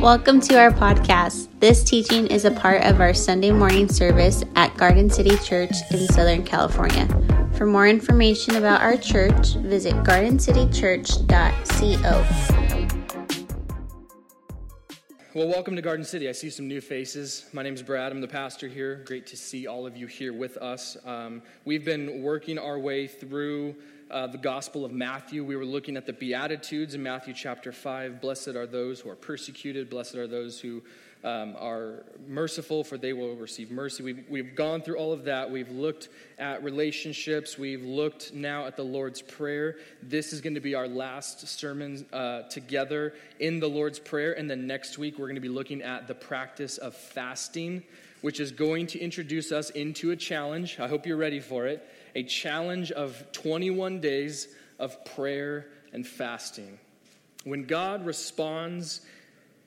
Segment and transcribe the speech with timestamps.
[0.00, 1.48] Welcome to our podcast.
[1.58, 6.06] This teaching is a part of our Sunday morning service at Garden City Church in
[6.06, 7.08] Southern California.
[7.54, 12.26] For more information about our church, visit gardencitychurch.co.
[15.34, 16.28] Well, welcome to Garden City.
[16.28, 17.46] I see some new faces.
[17.52, 18.12] My name is Brad.
[18.12, 19.02] I'm the pastor here.
[19.04, 20.96] Great to see all of you here with us.
[21.04, 23.74] Um, we've been working our way through
[24.10, 25.44] uh, the Gospel of Matthew.
[25.44, 28.20] We were looking at the Beatitudes in Matthew chapter 5.
[28.20, 30.82] Blessed are those who are persecuted, blessed are those who
[31.24, 34.02] um, are merciful, for they will receive mercy.
[34.02, 35.50] We've, we've gone through all of that.
[35.50, 36.08] We've looked
[36.38, 37.58] at relationships.
[37.58, 39.76] We've looked now at the Lord's Prayer.
[40.02, 44.38] This is going to be our last sermon uh, together in the Lord's Prayer.
[44.38, 47.82] And then next week, we're going to be looking at the practice of fasting,
[48.20, 50.78] which is going to introduce us into a challenge.
[50.78, 56.78] I hope you're ready for it a challenge of 21 days of prayer and fasting.
[57.44, 59.00] When God responds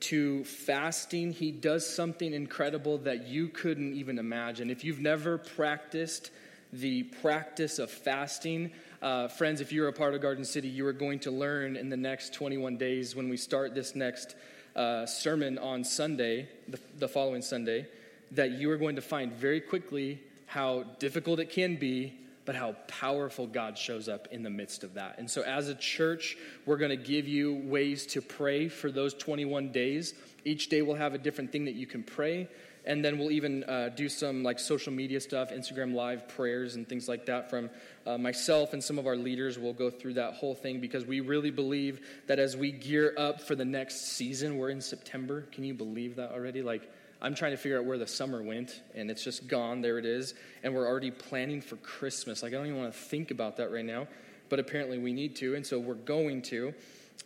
[0.02, 4.70] to fasting, He does something incredible that you couldn't even imagine.
[4.70, 6.32] If you've never practiced
[6.74, 10.94] the practice of fasting, uh, friends, if you're a part of Garden City, you are
[10.94, 14.36] going to learn in the next 21 days when we start this next
[14.76, 17.88] uh, sermon on Sunday, the, the following Sunday,
[18.32, 22.14] that you are going to find very quickly how difficult it can be
[22.52, 25.20] but how powerful God shows up in the midst of that.
[25.20, 26.36] And so, as a church,
[26.66, 30.14] we're going to give you ways to pray for those 21 days.
[30.44, 32.50] Each day we'll have a different thing that you can pray.
[32.84, 36.86] And then we'll even uh, do some like social media stuff, Instagram live prayers, and
[36.86, 37.70] things like that from
[38.06, 39.58] uh, myself and some of our leaders.
[39.58, 43.40] We'll go through that whole thing because we really believe that as we gear up
[43.40, 45.44] for the next season, we're in September.
[45.54, 46.64] Can you believe that already?
[46.64, 46.92] Like,
[47.22, 49.82] I'm trying to figure out where the summer went, and it's just gone.
[49.82, 50.34] There it is.
[50.64, 52.42] And we're already planning for Christmas.
[52.42, 54.08] Like, I don't even want to think about that right now,
[54.50, 56.74] but apparently we need to, and so we're going to.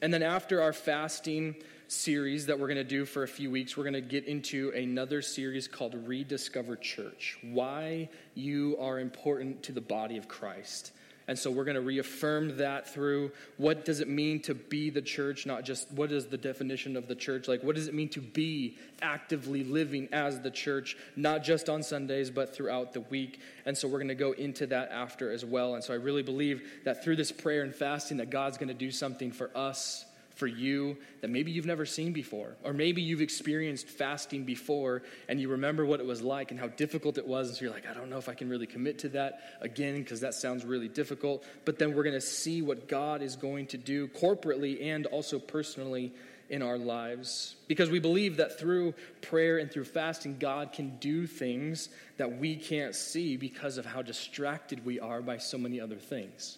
[0.02, 1.56] And then after our fasting
[1.88, 4.72] series that we're going to do for a few weeks, we're going to get into
[4.75, 10.92] another series called Rediscover Church Why You Are Important to the Body of Christ.
[11.28, 15.02] And so we're going to reaffirm that through what does it mean to be the
[15.02, 18.09] church, not just what is the definition of the church, like what does it mean
[18.09, 23.40] to be actively living as the church, not just on Sundays, but throughout the week.
[23.66, 25.74] And so we're going to go into that after as well.
[25.74, 28.75] And so I really believe that through this prayer and fasting that God's going to
[28.75, 32.56] do something for us for you that maybe you've never seen before.
[32.63, 36.68] Or maybe you've experienced fasting before and you remember what it was like and how
[36.68, 37.47] difficult it was.
[37.47, 39.95] And so you're like, I don't know if I can really commit to that again
[39.95, 41.45] because that sounds really difficult.
[41.63, 45.40] But then we're going to see what God is going to do corporately and also
[45.40, 46.12] personally
[46.50, 47.56] in our lives.
[47.68, 52.56] Because we believe that through prayer and through fasting, God can do things that we
[52.56, 56.57] can't see because of how distracted we are by so many other things.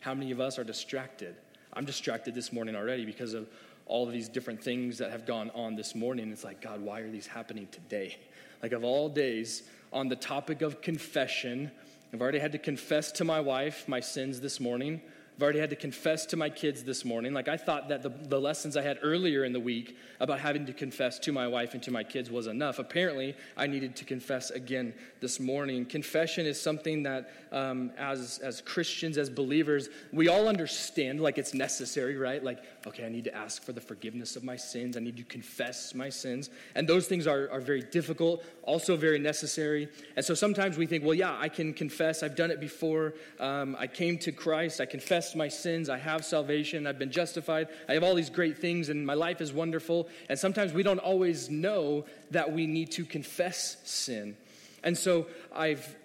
[0.00, 1.36] How many of us are distracted?
[1.78, 3.48] I'm distracted this morning already because of
[3.86, 6.32] all of these different things that have gone on this morning.
[6.32, 8.16] It's like, God, why are these happening today?
[8.64, 9.62] Like, of all days,
[9.92, 11.70] on the topic of confession,
[12.12, 15.00] I've already had to confess to my wife my sins this morning.
[15.38, 17.32] I've already had to confess to my kids this morning.
[17.32, 20.66] Like, I thought that the, the lessons I had earlier in the week about having
[20.66, 22.80] to confess to my wife and to my kids was enough.
[22.80, 25.86] Apparently, I needed to confess again this morning.
[25.86, 31.54] Confession is something that, um, as, as Christians, as believers, we all understand like it's
[31.54, 32.42] necessary, right?
[32.42, 35.22] Like, okay, I need to ask for the forgiveness of my sins, I need to
[35.22, 36.50] confess my sins.
[36.74, 39.88] And those things are, are very difficult, also very necessary.
[40.14, 42.22] And so sometimes we think, well, yeah, I can confess.
[42.22, 43.14] I've done it before.
[43.40, 45.88] Um, I came to Christ, I confessed my sins.
[45.88, 46.86] I have salvation.
[46.86, 47.68] I've been justified.
[47.88, 50.08] I have all these great things, and my life is wonderful.
[50.28, 54.36] And sometimes we don't always know that we need to confess sin.
[54.84, 55.96] And so I've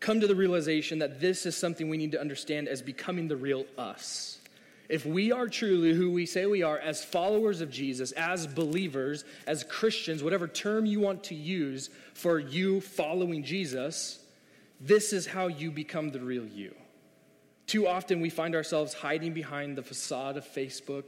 [0.00, 3.36] come to the realization that this is something we need to understand as becoming the
[3.36, 4.38] real us.
[4.88, 9.24] If we are truly who we say we are as followers of Jesus, as believers,
[9.46, 14.18] as Christians, whatever term you want to use for you following Jesus,
[14.80, 16.74] this is how you become the real you.
[17.66, 21.04] Too often we find ourselves hiding behind the facade of Facebook,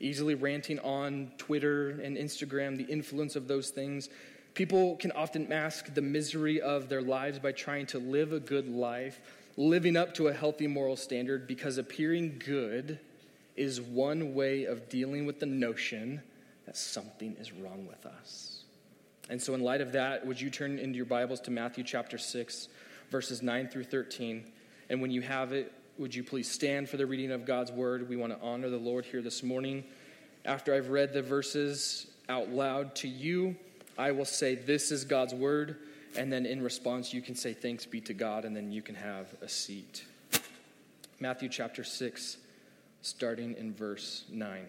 [0.00, 4.08] easily ranting on Twitter and Instagram, the influence of those things.
[4.54, 8.66] People can often mask the misery of their lives by trying to live a good
[8.66, 9.20] life,
[9.58, 12.98] living up to a healthy moral standard, because appearing good
[13.60, 16.22] is one way of dealing with the notion
[16.64, 18.64] that something is wrong with us.
[19.28, 22.16] And so, in light of that, would you turn into your Bibles to Matthew chapter
[22.16, 22.68] 6,
[23.10, 24.50] verses 9 through 13?
[24.88, 28.08] And when you have it, would you please stand for the reading of God's word?
[28.08, 29.84] We want to honor the Lord here this morning.
[30.46, 33.56] After I've read the verses out loud to you,
[33.98, 35.76] I will say, This is God's word.
[36.16, 38.94] And then in response, you can say, Thanks be to God, and then you can
[38.94, 40.06] have a seat.
[41.20, 42.38] Matthew chapter 6,
[43.02, 44.66] starting in verse 9.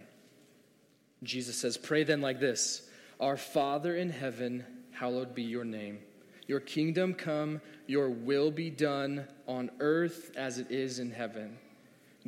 [1.23, 2.89] Jesus says, Pray then like this
[3.19, 5.99] Our Father in heaven, hallowed be your name.
[6.47, 11.57] Your kingdom come, your will be done on earth as it is in heaven.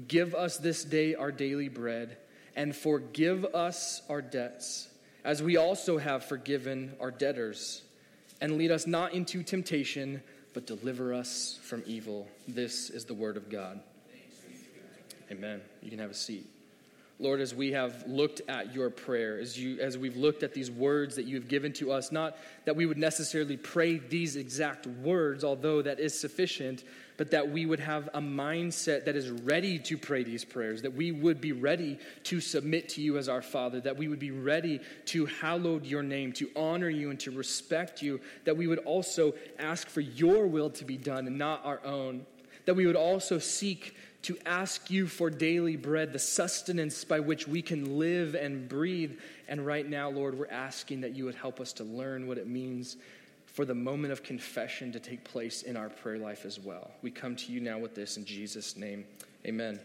[0.08, 2.18] Give us this day our daily bread,
[2.56, 4.88] and forgive us our debts,
[5.24, 7.82] as we also have forgiven our debtors.
[8.42, 10.22] And lead us not into temptation,
[10.54, 12.28] but deliver us from evil.
[12.48, 13.82] This is the word of God.
[15.34, 15.62] Amen.
[15.82, 16.48] You can have a seat.
[17.18, 20.70] Lord, as we have looked at your prayer, as, you, as we've looked at these
[20.70, 24.86] words that you have given to us, not that we would necessarily pray these exact
[24.86, 26.84] words, although that is sufficient,
[27.18, 30.94] but that we would have a mindset that is ready to pray these prayers, that
[30.94, 34.32] we would be ready to submit to you as our Father, that we would be
[34.32, 38.80] ready to hallow your name, to honor you and to respect you, that we would
[38.80, 42.24] also ask for your will to be done and not our own,
[42.66, 47.48] that we would also seek to ask you for daily bread, the sustenance by which
[47.48, 49.20] we can live and breathe.
[49.48, 52.48] And right now, Lord, we're asking that you would help us to learn what it
[52.48, 52.98] means
[53.46, 56.92] for the moment of confession to take place in our prayer life as well.
[57.02, 59.06] We come to you now with this in Jesus' name.
[59.46, 59.80] Amen.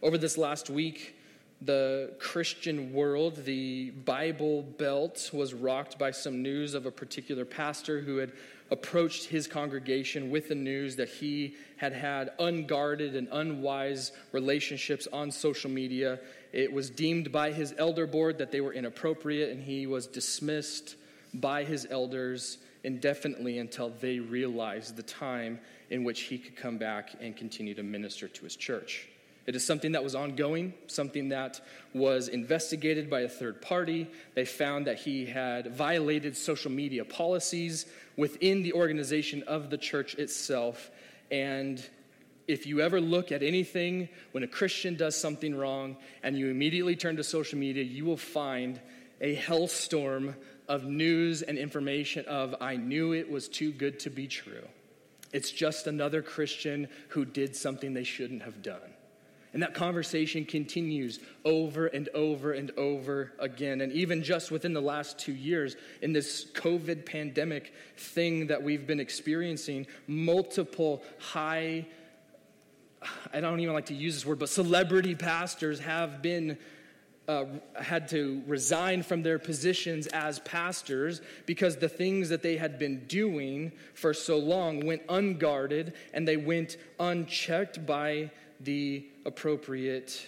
[0.00, 1.16] Over this last week,
[1.60, 8.00] the Christian world, the Bible Belt, was rocked by some news of a particular pastor
[8.00, 8.32] who had
[8.70, 15.30] approached his congregation with the news that he had had unguarded and unwise relationships on
[15.30, 16.18] social media.
[16.52, 20.96] It was deemed by his elder board that they were inappropriate, and he was dismissed
[21.34, 25.58] by his elders indefinitely until they realized the time
[25.90, 29.08] in which he could come back and continue to minister to his church.
[29.46, 31.60] It is something that was ongoing, something that
[31.92, 34.06] was investigated by a third party.
[34.34, 37.86] They found that he had violated social media policies
[38.16, 40.90] within the organization of the church itself.
[41.30, 41.84] And
[42.48, 46.96] if you ever look at anything when a Christian does something wrong and you immediately
[46.96, 48.80] turn to social media, you will find
[49.20, 50.34] a hellstorm
[50.68, 54.66] of news and information of I knew it was too good to be true.
[55.32, 58.93] It's just another Christian who did something they shouldn't have done.
[59.54, 63.82] And that conversation continues over and over and over again.
[63.82, 68.84] And even just within the last two years, in this COVID pandemic thing that we've
[68.84, 71.86] been experiencing, multiple high,
[73.32, 76.58] I don't even like to use this word, but celebrity pastors have been.
[77.26, 77.46] Uh,
[77.80, 83.02] had to resign from their positions as pastors because the things that they had been
[83.06, 88.30] doing for so long went unguarded and they went unchecked by
[88.60, 90.26] the appropriate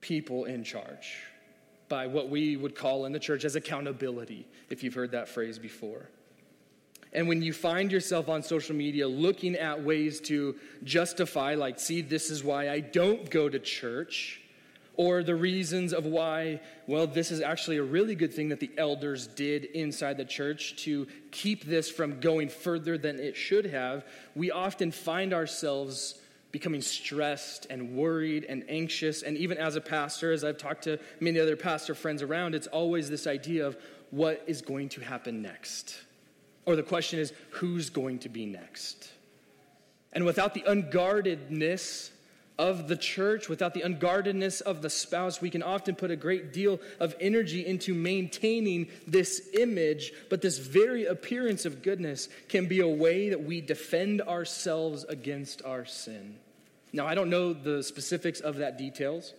[0.00, 1.16] people in charge
[1.88, 5.58] by what we would call in the church as accountability, if you've heard that phrase
[5.58, 6.08] before.
[7.12, 12.00] And when you find yourself on social media looking at ways to justify, like, see,
[12.00, 14.40] this is why I don't go to church,
[14.96, 18.70] or the reasons of why, well, this is actually a really good thing that the
[18.76, 24.04] elders did inside the church to keep this from going further than it should have,
[24.34, 26.18] we often find ourselves
[26.54, 29.22] becoming stressed and worried and anxious.
[29.22, 32.68] And even as a pastor, as I've talked to many other pastor friends around, it's
[32.68, 33.76] always this idea of
[34.12, 35.96] what is going to happen next.
[36.64, 39.10] Or the question is, who's going to be next?
[40.12, 42.12] And without the unguardedness
[42.56, 46.52] of the church, without the unguardedness of the spouse, we can often put a great
[46.52, 52.78] deal of energy into maintaining this image, but this very appearance of goodness can be
[52.78, 56.36] a way that we defend ourselves against our sin.
[56.94, 59.34] Now, I don't know the specifics of that details.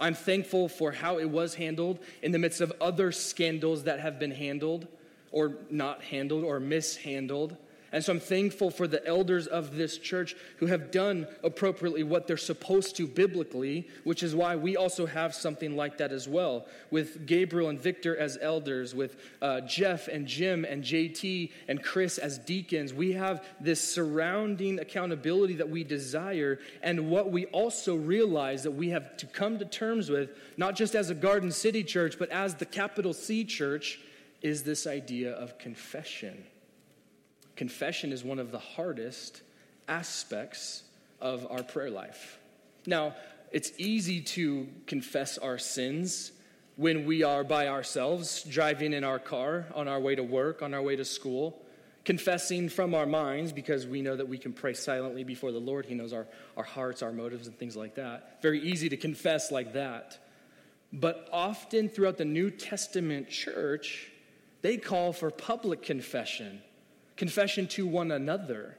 [0.00, 4.18] I'm thankful for how it was handled in the midst of other scandals that have
[4.18, 4.88] been handled
[5.30, 7.56] or not handled or mishandled.
[7.96, 12.26] And so I'm thankful for the elders of this church who have done appropriately what
[12.26, 16.66] they're supposed to biblically, which is why we also have something like that as well.
[16.90, 22.18] With Gabriel and Victor as elders, with uh, Jeff and Jim and JT and Chris
[22.18, 26.58] as deacons, we have this surrounding accountability that we desire.
[26.82, 30.94] And what we also realize that we have to come to terms with, not just
[30.94, 34.00] as a Garden City church, but as the capital C church,
[34.42, 36.44] is this idea of confession
[37.56, 39.42] confession is one of the hardest
[39.88, 40.82] aspects
[41.20, 42.38] of our prayer life.
[42.86, 43.14] Now,
[43.50, 46.32] it's easy to confess our sins
[46.76, 50.74] when we are by ourselves, driving in our car, on our way to work, on
[50.74, 51.62] our way to school,
[52.04, 55.86] confessing from our minds because we know that we can pray silently before the Lord.
[55.86, 58.42] He knows our, our hearts, our motives, and things like that.
[58.42, 60.18] Very easy to confess like that.
[60.92, 64.10] But often throughout the New Testament church,
[64.62, 66.62] they call for public confession
[67.16, 68.76] confession to one another.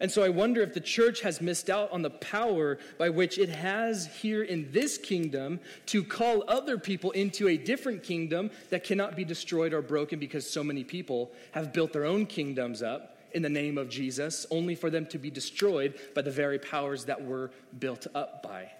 [0.00, 3.38] And so I wonder if the church has missed out on the power by which
[3.38, 8.84] it has here in this kingdom to call other people into a different kingdom that
[8.84, 13.18] cannot be destroyed or broken because so many people have built their own kingdoms up
[13.32, 17.04] in the name of Jesus, only for them to be destroyed by the very powers
[17.06, 18.70] that were built up by.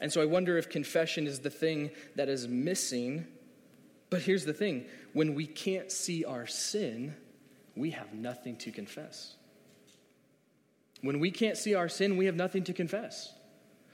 [0.00, 3.26] And so I wonder if confession is the thing that is missing.
[4.10, 7.14] But here's the thing when we can't see our sin,
[7.76, 9.34] we have nothing to confess.
[11.00, 13.32] When we can't see our sin, we have nothing to confess.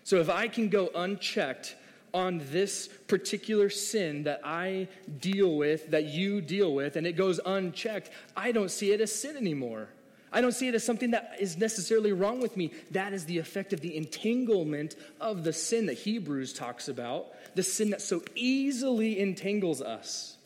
[0.05, 1.77] So if I can go unchecked
[2.13, 4.89] on this particular sin that I
[5.21, 9.15] deal with, that you deal with, and it goes unchecked, I don't see it as
[9.15, 9.89] sin anymore.
[10.33, 12.71] I don't see it as something that is necessarily wrong with me.
[12.93, 17.63] That is the effect of the entanglement of the sin that Hebrews talks about, the
[17.65, 20.37] sin that so easily entangles us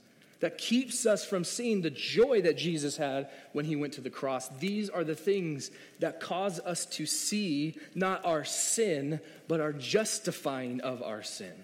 [0.45, 4.11] that keeps us from seeing the joy that Jesus had when he went to the
[4.11, 4.49] cross.
[4.61, 5.71] These are the things
[6.01, 11.55] that cause us to see not our sin, but our justifying of our sin.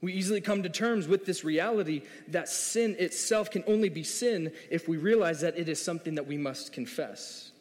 [0.00, 4.50] We easily come to terms with this reality that sin itself can only be sin
[4.68, 7.52] if we realize that it is something that we must confess.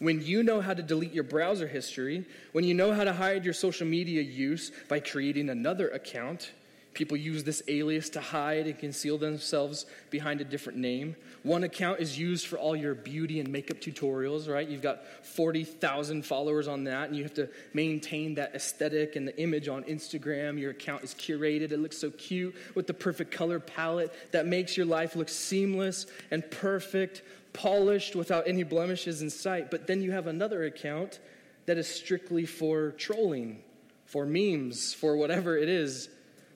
[0.00, 3.44] When you know how to delete your browser history, when you know how to hide
[3.44, 6.50] your social media use by creating another account,
[6.96, 11.14] People use this alias to hide and conceal themselves behind a different name.
[11.42, 14.66] One account is used for all your beauty and makeup tutorials, right?
[14.66, 19.38] You've got 40,000 followers on that, and you have to maintain that aesthetic and the
[19.38, 20.58] image on Instagram.
[20.58, 24.74] Your account is curated, it looks so cute with the perfect color palette that makes
[24.74, 27.20] your life look seamless and perfect,
[27.52, 29.70] polished without any blemishes in sight.
[29.70, 31.20] But then you have another account
[31.66, 33.62] that is strictly for trolling,
[34.06, 36.08] for memes, for whatever it is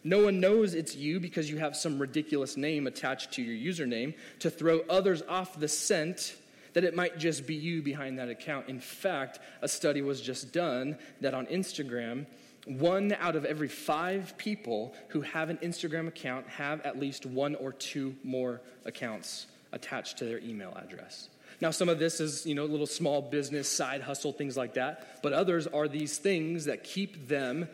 [0.02, 4.14] no one knows it's you because you have some ridiculous name attached to your username
[4.40, 6.36] to throw others off the scent
[6.72, 8.68] that it might just be you behind that account.
[8.68, 12.26] In fact, a study was just done that on Instagram,
[12.66, 17.54] one out of every five people who have an Instagram account have at least one
[17.56, 21.28] or two more accounts attached to their email address.
[21.60, 25.20] Now, some of this is, you know, little small business, side hustle, things like that,
[25.22, 27.68] but others are these things that keep them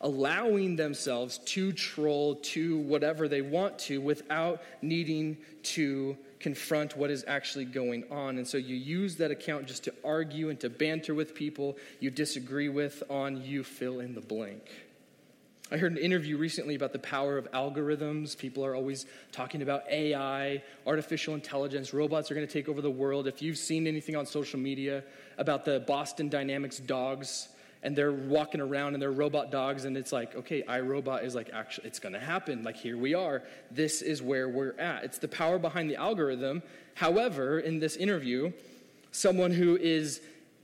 [0.00, 7.24] allowing themselves to troll to whatever they want to without needing to confront what is
[7.28, 8.38] actually going on.
[8.38, 12.10] And so you use that account just to argue and to banter with people you
[12.10, 14.62] disagree with on you fill in the blank.
[15.72, 18.36] I heard an interview recently about the power of algorithms.
[18.36, 22.90] People are always talking about AI, artificial intelligence, robots are going to take over the
[22.90, 23.28] world.
[23.28, 25.04] If you've seen anything on social media
[25.38, 27.50] about the Boston Dynamics dogs,
[27.82, 31.50] and they're walking around and they're robot dogs and it's like okay iRobot is like
[31.52, 32.62] actually it's going to happen.
[32.62, 33.42] Like here we are.
[33.70, 35.04] This is where we're at.
[35.04, 36.62] It's the power behind the algorithm.
[36.94, 38.52] However in this interview
[39.12, 40.20] someone who is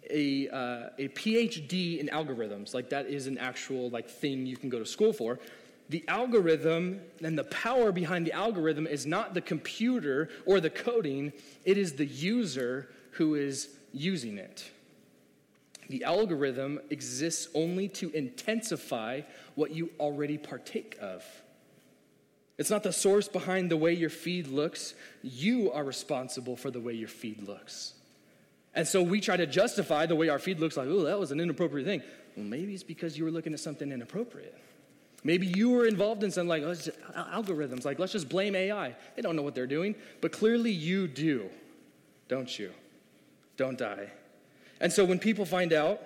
[0.09, 4.69] a, uh, a phd in algorithms like that is an actual like thing you can
[4.69, 5.41] go to school for
[5.89, 11.33] the algorithm and the power behind the algorithm is not the computer or the coding.
[11.65, 14.71] It is the user who is using it
[15.89, 19.23] the algorithm exists only to intensify
[19.55, 21.25] what you already partake of.
[22.59, 24.95] It's not the source behind the way your feed looks.
[25.23, 27.95] You are responsible for the way your feed looks.
[28.75, 31.33] And so we try to justify the way our feed looks like, oh, that was
[31.33, 32.03] an inappropriate thing.
[32.37, 34.55] Well, maybe it's because you were looking at something inappropriate.
[35.25, 38.95] Maybe you were involved in some like algorithms, like let's just blame AI.
[39.17, 41.49] They don't know what they're doing, but clearly you do,
[42.29, 42.71] don't you?
[43.57, 44.13] Don't die.
[44.81, 46.01] And so when people find out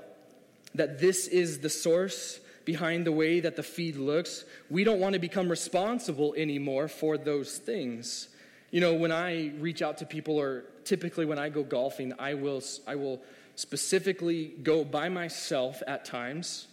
[0.74, 5.14] that this is the source behind the way that the feed looks, we don't want
[5.14, 8.28] to become responsible anymore for those things.
[8.70, 12.34] You know, when I reach out to people, or typically when I go golfing, I
[12.34, 13.20] will, I will
[13.56, 16.68] specifically go by myself at times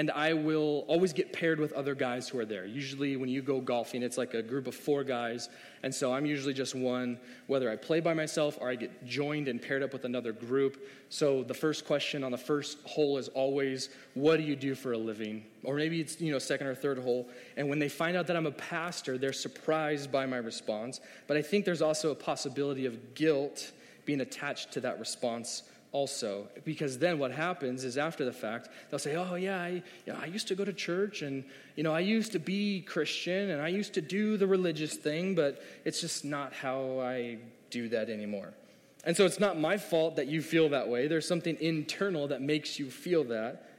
[0.00, 2.64] and I will always get paired with other guys who are there.
[2.64, 5.50] Usually, when you go golfing, it's like a group of four guys,
[5.82, 9.46] and so I'm usually just one, whether I play by myself or I get joined
[9.46, 10.88] and paired up with another group.
[11.10, 14.92] So the first question on the first hole is always, "What do you do for
[14.92, 17.28] a living?" Or maybe it's you know second or third hole.
[17.58, 21.02] And when they find out that I'm a pastor, they're surprised by my response.
[21.26, 23.72] But I think there's also a possibility of guilt
[24.06, 28.98] being attached to that response also because then what happens is after the fact they'll
[28.98, 29.68] say oh yeah I,
[30.06, 31.42] you know, I used to go to church and
[31.74, 35.34] you know i used to be christian and i used to do the religious thing
[35.34, 37.38] but it's just not how i
[37.70, 38.52] do that anymore.
[39.04, 41.06] And so it's not my fault that you feel that way.
[41.06, 43.69] There's something internal that makes you feel that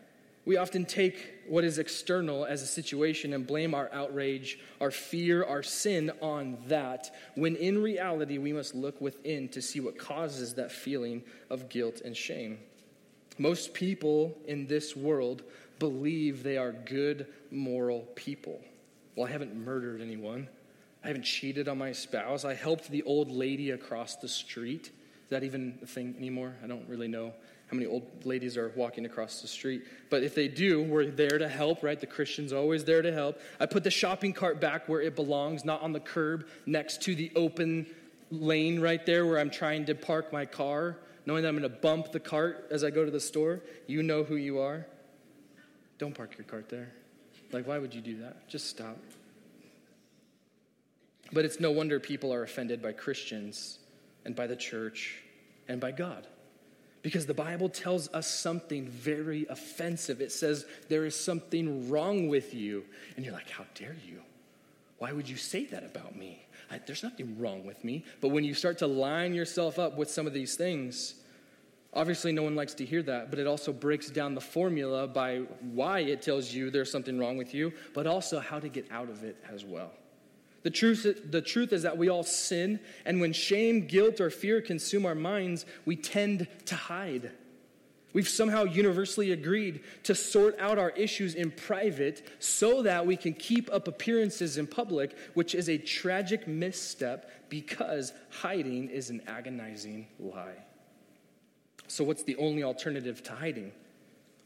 [0.45, 5.43] We often take what is external as a situation and blame our outrage, our fear,
[5.43, 10.55] our sin on that, when in reality we must look within to see what causes
[10.55, 11.21] that feeling
[11.51, 12.57] of guilt and shame.
[13.37, 15.43] Most people in this world
[15.77, 18.61] believe they are good, moral people.
[19.15, 20.47] Well, I haven't murdered anyone.
[21.03, 22.45] I haven't cheated on my spouse.
[22.45, 24.87] I helped the old lady across the street.
[24.87, 26.55] Is that even a thing anymore?
[26.63, 27.33] I don't really know
[27.71, 29.83] how many old ladies are walking across the street.
[30.09, 31.97] But if they do, we're there to help, right?
[31.97, 33.39] The Christian's always there to help.
[33.61, 37.15] I put the shopping cart back where it belongs, not on the curb next to
[37.15, 37.87] the open
[38.29, 41.77] lane right there where I'm trying to park my car, knowing that I'm going to
[41.77, 43.61] bump the cart as I go to the store.
[43.87, 44.85] You know who you are.
[45.97, 46.91] Don't park your cart there.
[47.53, 48.49] Like, why would you do that?
[48.49, 48.97] Just stop.
[51.31, 53.79] But it's no wonder people are offended by Christians
[54.25, 55.21] and by the church
[55.69, 56.27] and by God.
[57.01, 60.21] Because the Bible tells us something very offensive.
[60.21, 62.83] It says, There is something wrong with you.
[63.15, 64.21] And you're like, How dare you?
[64.99, 66.45] Why would you say that about me?
[66.69, 68.05] I, there's nothing wrong with me.
[68.21, 71.15] But when you start to line yourself up with some of these things,
[71.93, 75.39] obviously no one likes to hear that, but it also breaks down the formula by
[75.73, 79.09] why it tells you there's something wrong with you, but also how to get out
[79.09, 79.91] of it as well.
[80.63, 84.61] The truth, the truth is that we all sin, and when shame, guilt, or fear
[84.61, 87.31] consume our minds, we tend to hide.
[88.13, 93.33] We've somehow universally agreed to sort out our issues in private so that we can
[93.33, 100.07] keep up appearances in public, which is a tragic misstep because hiding is an agonizing
[100.19, 100.57] lie.
[101.87, 103.71] So, what's the only alternative to hiding?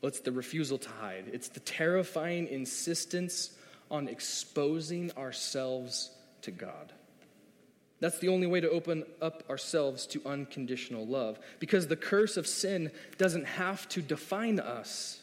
[0.01, 3.57] Well, it's the refusal to hide, it's the terrifying insistence
[3.89, 6.12] on exposing ourselves
[6.42, 6.94] to God.
[8.00, 12.46] That's the only way to open up ourselves to unconditional love because the curse of
[12.46, 15.22] sin doesn't have to define us.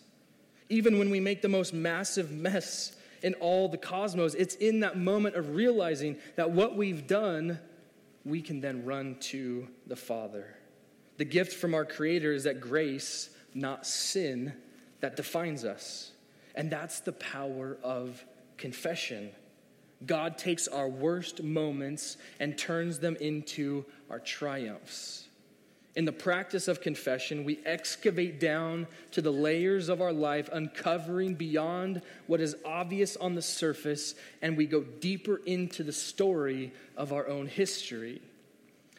[0.68, 4.96] Even when we make the most massive mess in all the cosmos, it's in that
[4.96, 7.58] moment of realizing that what we've done,
[8.24, 10.56] we can then run to the Father.
[11.18, 14.54] The gift from our Creator is that grace, not sin,
[15.00, 16.10] that defines us.
[16.54, 18.24] And that's the power of
[18.62, 19.28] confession.
[20.06, 25.26] God takes our worst moments and turns them into our triumphs.
[25.96, 31.34] In the practice of confession, we excavate down to the layers of our life, uncovering
[31.34, 37.12] beyond what is obvious on the surface, and we go deeper into the story of
[37.12, 38.22] our own history.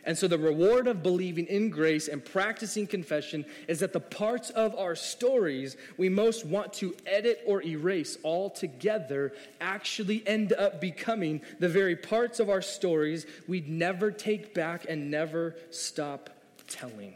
[0.05, 4.49] And so, the reward of believing in grace and practicing confession is that the parts
[4.49, 11.41] of our stories we most want to edit or erase altogether actually end up becoming
[11.59, 16.29] the very parts of our stories we'd never take back and never stop
[16.67, 17.13] telling.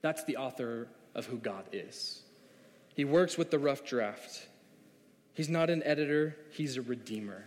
[0.00, 2.22] That's the author of who God is.
[2.94, 4.48] He works with the rough draft.
[5.34, 7.44] He's not an editor, he's a redeemer.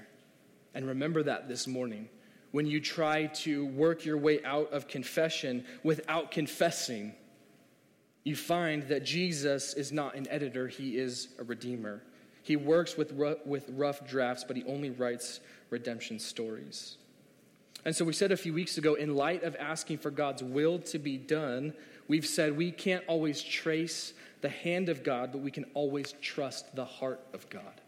[0.73, 2.09] And remember that this morning
[2.55, 7.13] when you try to work your way out of confession without confessing,
[8.23, 12.01] you find that Jesus is not an editor, he is a redeemer.
[12.43, 16.95] He works with, with rough drafts, but he only writes redemption stories.
[17.83, 20.79] And so we said a few weeks ago, in light of asking for God's will
[20.79, 21.73] to be done,
[22.07, 26.73] we've said we can't always trace the hand of God, but we can always trust
[26.73, 27.81] the heart of God.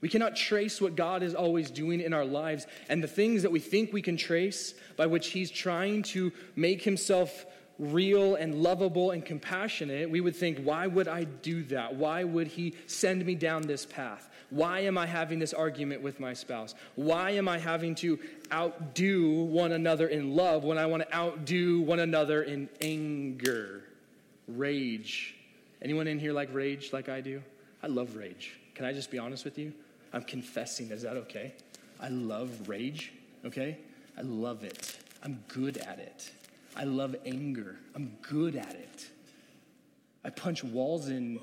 [0.00, 3.52] We cannot trace what God is always doing in our lives and the things that
[3.52, 7.44] we think we can trace by which He's trying to make Himself
[7.78, 10.10] real and lovable and compassionate.
[10.10, 11.94] We would think, why would I do that?
[11.94, 14.28] Why would He send me down this path?
[14.50, 16.74] Why am I having this argument with my spouse?
[16.96, 18.18] Why am I having to
[18.52, 23.84] outdo one another in love when I want to outdo one another in anger,
[24.48, 25.36] rage?
[25.80, 27.42] Anyone in here like rage like I do?
[27.82, 28.58] I love rage.
[28.74, 29.72] Can I just be honest with you?
[30.12, 30.90] I'm confessing.
[30.90, 31.54] Is that okay?
[32.00, 33.12] I love rage,
[33.44, 33.78] okay?
[34.16, 34.98] I love it.
[35.22, 36.30] I'm good at it.
[36.76, 37.76] I love anger.
[37.94, 39.10] I'm good at it.
[40.24, 41.40] I punch walls in,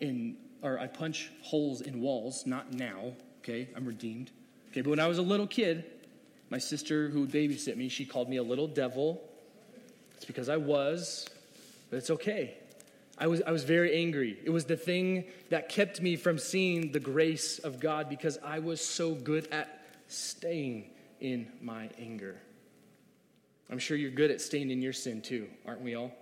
[0.00, 3.68] in or I punch holes in walls, not now, okay?
[3.76, 4.30] I'm redeemed.
[4.70, 5.84] Okay, but when I was a little kid,
[6.50, 9.22] my sister who would babysit me, she called me a little devil.
[10.16, 11.28] It's because I was,
[11.90, 12.54] but it's okay.
[13.18, 14.38] I was, I was very angry.
[14.44, 18.60] It was the thing that kept me from seeing the grace of God because I
[18.60, 22.40] was so good at staying in my anger.
[23.70, 26.12] I'm sure you're good at staying in your sin too, aren't we all?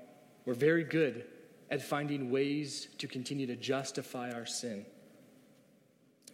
[0.46, 1.26] We're very good
[1.70, 4.86] at finding ways to continue to justify our sin.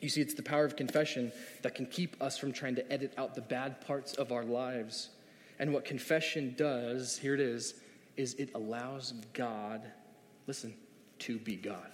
[0.00, 3.14] You see, it's the power of confession that can keep us from trying to edit
[3.18, 5.10] out the bad parts of our lives.
[5.58, 7.74] And what confession does, here it is,
[8.16, 9.82] is it allows God
[10.46, 10.74] listen,
[11.20, 11.90] to be God.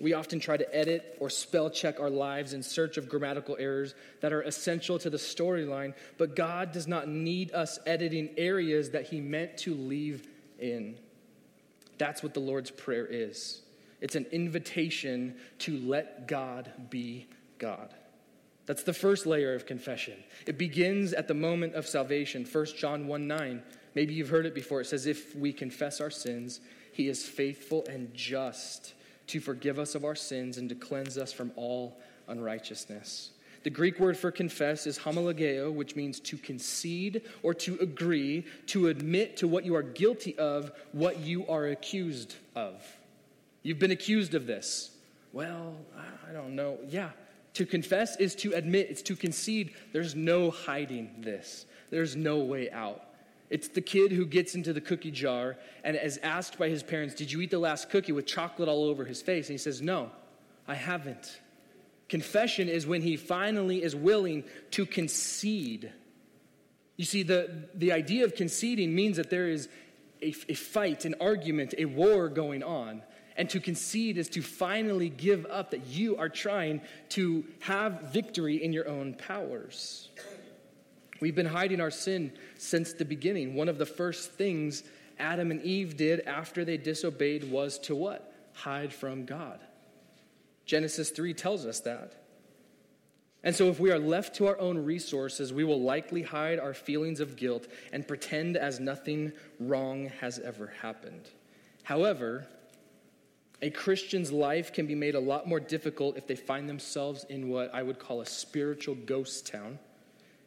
[0.00, 3.94] We often try to edit or spell check our lives in search of grammatical errors
[4.20, 9.06] that are essential to the storyline, but God does not need us editing areas that
[9.08, 10.26] He meant to leave
[10.58, 10.96] in.
[11.98, 13.62] That's what the Lord's Prayer is
[14.00, 17.28] it's an invitation to let God be
[17.58, 17.94] God.
[18.64, 20.14] That's the first layer of confession.
[20.46, 22.46] It begins at the moment of salvation.
[22.50, 23.62] 1 John 1 9.
[23.94, 24.80] Maybe you've heard it before.
[24.80, 26.60] It says, If we confess our sins,
[26.92, 28.94] He is faithful and just
[29.28, 31.98] to forgive us of our sins and to cleanse us from all
[32.28, 33.30] unrighteousness.
[33.62, 38.88] The Greek word for confess is homologeo, which means to concede or to agree, to
[38.88, 42.82] admit to what you are guilty of, what you are accused of.
[43.62, 44.90] You've been accused of this.
[45.32, 45.76] Well,
[46.28, 46.78] I don't know.
[46.88, 47.10] Yeah.
[47.54, 49.74] To confess is to admit, it's to concede.
[49.92, 53.04] There's no hiding this, there's no way out.
[53.50, 57.14] It's the kid who gets into the cookie jar and is asked by his parents,
[57.16, 59.48] Did you eat the last cookie with chocolate all over his face?
[59.48, 60.10] And he says, No,
[60.68, 61.40] I haven't.
[62.08, 65.92] Confession is when he finally is willing to concede.
[66.96, 69.68] You see, the, the idea of conceding means that there is
[70.22, 73.02] a, a fight, an argument, a war going on.
[73.36, 78.62] And to concede is to finally give up that you are trying to have victory
[78.62, 80.10] in your own powers.
[81.20, 83.54] We've been hiding our sin since the beginning.
[83.54, 84.82] One of the first things
[85.18, 88.32] Adam and Eve did after they disobeyed was to what?
[88.54, 89.60] Hide from God.
[90.64, 92.14] Genesis 3 tells us that.
[93.42, 96.74] And so, if we are left to our own resources, we will likely hide our
[96.74, 101.30] feelings of guilt and pretend as nothing wrong has ever happened.
[101.82, 102.46] However,
[103.62, 107.48] a Christian's life can be made a lot more difficult if they find themselves in
[107.48, 109.78] what I would call a spiritual ghost town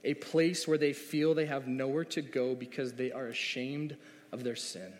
[0.03, 3.95] a place where they feel they have nowhere to go because they are ashamed
[4.31, 4.93] of their sin.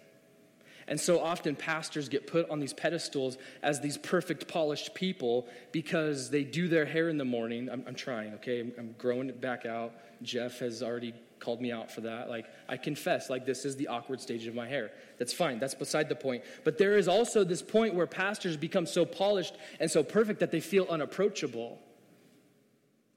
[0.88, 6.30] And so often, pastors get put on these pedestals as these perfect, polished people because
[6.30, 7.70] they do their hair in the morning.
[7.70, 8.60] I'm, I'm trying, okay?
[8.60, 9.94] I'm, I'm growing it back out.
[10.22, 12.30] Jeff has already called me out for that.
[12.30, 14.92] Like, I confess, like, this is the awkward stage of my hair.
[15.20, 15.60] That's fine.
[15.60, 16.44] That's beside the point.
[16.64, 20.52] But there is also this point where pastors become so polished and so perfect that
[20.52, 21.80] they feel unapproachable.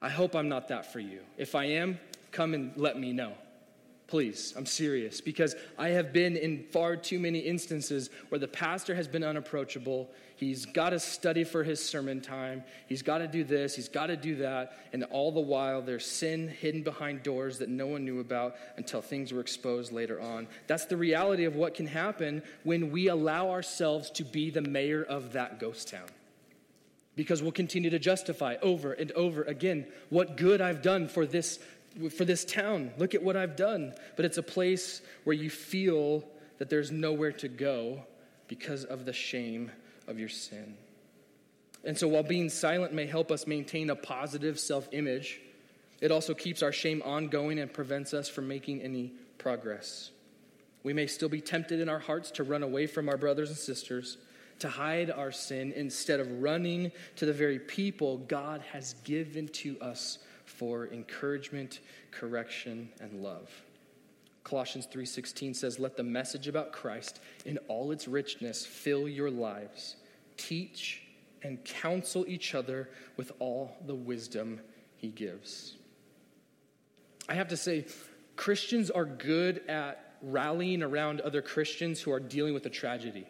[0.00, 1.20] I hope I'm not that for you.
[1.38, 1.98] If I am,
[2.30, 3.32] come and let me know.
[4.08, 8.94] Please, I'm serious because I have been in far too many instances where the pastor
[8.94, 10.08] has been unapproachable.
[10.36, 12.62] He's got to study for his sermon time.
[12.86, 13.74] He's got to do this.
[13.74, 14.78] He's got to do that.
[14.92, 19.02] And all the while, there's sin hidden behind doors that no one knew about until
[19.02, 20.46] things were exposed later on.
[20.68, 25.02] That's the reality of what can happen when we allow ourselves to be the mayor
[25.02, 26.06] of that ghost town
[27.16, 31.58] because we'll continue to justify over and over again what good I've done for this
[32.10, 32.92] for this town.
[32.98, 33.94] Look at what I've done.
[34.16, 36.24] But it's a place where you feel
[36.58, 38.04] that there's nowhere to go
[38.48, 39.70] because of the shame
[40.06, 40.76] of your sin.
[41.84, 45.40] And so while being silent may help us maintain a positive self-image,
[46.00, 50.10] it also keeps our shame ongoing and prevents us from making any progress.
[50.82, 53.58] We may still be tempted in our hearts to run away from our brothers and
[53.58, 54.18] sisters,
[54.58, 59.78] to hide our sin instead of running to the very people God has given to
[59.80, 63.50] us for encouragement, correction, and love.
[64.44, 69.96] Colossians 3:16 says, "Let the message about Christ in all its richness fill your lives.
[70.36, 71.02] Teach
[71.42, 74.60] and counsel each other with all the wisdom
[74.96, 75.74] he gives."
[77.28, 77.86] I have to say,
[78.36, 83.26] Christians are good at rallying around other Christians who are dealing with a tragedy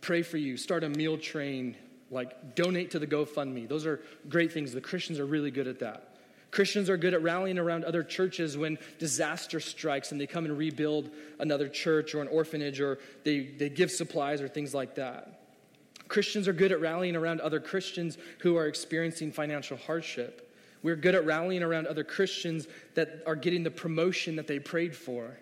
[0.00, 1.76] pray for you, start a meal train,
[2.10, 3.68] like donate to the GoFundMe.
[3.68, 4.72] Those are great things.
[4.72, 6.16] The Christians are really good at that.
[6.50, 10.56] Christians are good at rallying around other churches when disaster strikes and they come and
[10.56, 15.42] rebuild another church or an orphanage or they, they give supplies or things like that.
[16.08, 20.54] Christians are good at rallying around other Christians who are experiencing financial hardship.
[20.82, 24.94] We're good at rallying around other Christians that are getting the promotion that they prayed
[24.94, 25.36] for.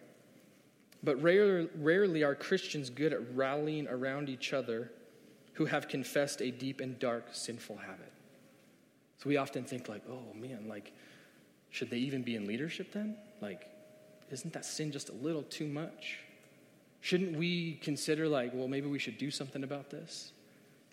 [1.04, 4.90] But rare, rarely are Christians good at rallying around each other
[5.52, 8.10] who have confessed a deep and dark sinful habit.
[9.18, 10.92] So we often think, like, oh man, like,
[11.70, 13.16] should they even be in leadership then?
[13.40, 13.68] Like,
[14.30, 16.20] isn't that sin just a little too much?
[17.02, 20.32] Shouldn't we consider, like, well, maybe we should do something about this?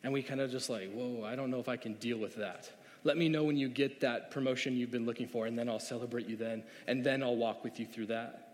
[0.04, 2.36] And we kind of just like, whoa, I don't know if I can deal with
[2.36, 2.70] that.
[3.04, 5.80] Let me know when you get that promotion you've been looking for, and then I'll
[5.80, 8.51] celebrate you then, and then I'll walk with you through that.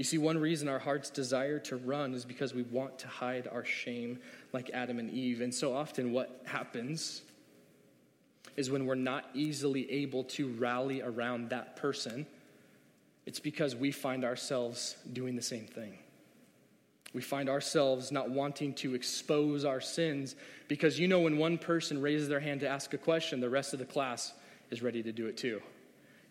[0.00, 3.46] You see, one reason our hearts desire to run is because we want to hide
[3.46, 4.18] our shame
[4.50, 5.42] like Adam and Eve.
[5.42, 7.20] And so often, what happens
[8.56, 12.24] is when we're not easily able to rally around that person,
[13.26, 15.98] it's because we find ourselves doing the same thing.
[17.12, 20.34] We find ourselves not wanting to expose our sins
[20.66, 23.74] because you know when one person raises their hand to ask a question, the rest
[23.74, 24.32] of the class
[24.70, 25.60] is ready to do it too.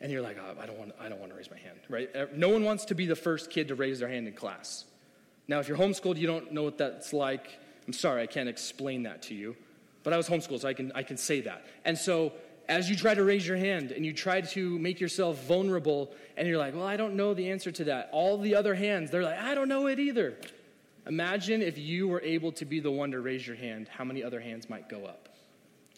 [0.01, 2.35] And you're like, oh, I, don't want, I don't want to raise my hand, right?
[2.35, 4.85] No one wants to be the first kid to raise their hand in class.
[5.47, 7.59] Now, if you're homeschooled, you don't know what that's like.
[7.85, 9.55] I'm sorry, I can't explain that to you.
[10.03, 11.65] But I was homeschooled, so I can, I can say that.
[11.83, 12.33] And so
[12.69, 16.47] as you try to raise your hand and you try to make yourself vulnerable and
[16.47, 18.09] you're like, well, I don't know the answer to that.
[18.11, 20.37] All the other hands, they're like, I don't know it either.
[21.07, 24.23] Imagine if you were able to be the one to raise your hand, how many
[24.23, 25.28] other hands might go up?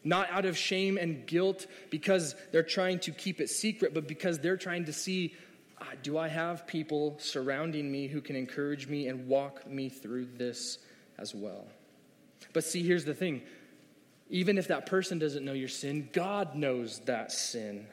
[0.04, 4.40] Not out of shame and guilt because they're trying to keep it secret, but because
[4.40, 5.36] they're trying to see
[5.82, 10.26] ah, do I have people surrounding me who can encourage me and walk me through
[10.38, 10.80] this
[11.18, 11.68] as well?
[12.54, 13.42] But see, here's the thing
[14.30, 17.86] even if that person doesn't know your sin, God knows that sin.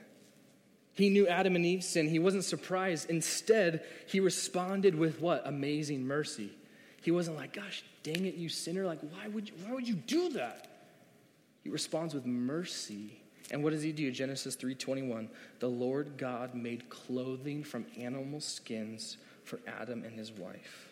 [0.94, 2.08] He knew Adam and Eve's sin.
[2.08, 3.10] He wasn't surprised.
[3.10, 5.42] Instead, he responded with what?
[5.46, 6.50] Amazing mercy.
[7.02, 8.84] He wasn't like, gosh, dang it, you sinner.
[8.84, 10.67] Like, why would you, why would you do that?
[11.62, 13.20] He responds with mercy.
[13.50, 14.10] And what does he do?
[14.10, 15.28] Genesis 3:21.
[15.58, 20.88] The Lord God made clothing from animal skins for Adam and his wife.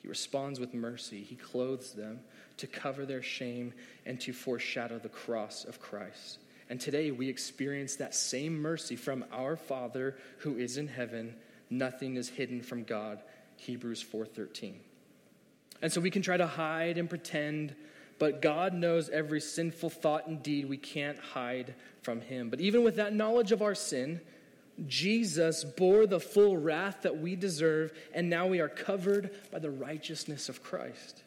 [0.00, 1.22] He responds with mercy.
[1.22, 2.20] He clothes them
[2.56, 3.72] to cover their shame
[4.04, 6.38] and to foreshadow the cross of Christ.
[6.68, 11.34] And today we experience that same mercy from our Father who is in heaven.
[11.70, 13.22] Nothing is hidden from God.
[13.56, 14.80] Hebrews 4:13.
[15.80, 17.74] And so we can try to hide and pretend,
[18.22, 22.50] but God knows every sinful thought and deed we can't hide from him.
[22.50, 24.20] But even with that knowledge of our sin,
[24.86, 29.72] Jesus bore the full wrath that we deserve, and now we are covered by the
[29.72, 31.24] righteousness of Christ.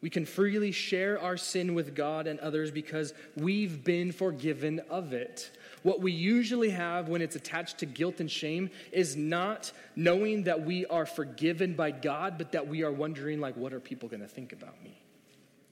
[0.00, 5.12] We can freely share our sin with God and others because we've been forgiven of
[5.12, 5.50] it.
[5.82, 10.64] What we usually have when it's attached to guilt and shame is not knowing that
[10.64, 14.22] we are forgiven by God, but that we are wondering, like, what are people going
[14.22, 14.98] to think about me?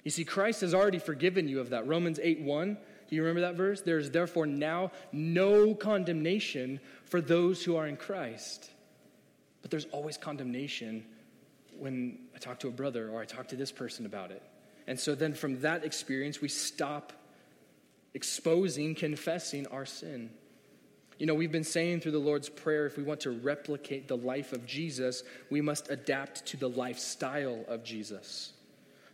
[0.05, 1.87] You see, Christ has already forgiven you of that.
[1.87, 2.77] Romans 8 1.
[3.09, 3.81] Do you remember that verse?
[3.81, 8.71] There is therefore now no condemnation for those who are in Christ.
[9.63, 11.05] But there's always condemnation
[11.77, 14.43] when I talk to a brother or I talk to this person about it.
[14.87, 17.13] And so then from that experience, we stop
[18.15, 20.31] exposing, confessing our sin.
[21.19, 24.17] You know, we've been saying through the Lord's Prayer if we want to replicate the
[24.17, 28.53] life of Jesus, we must adapt to the lifestyle of Jesus.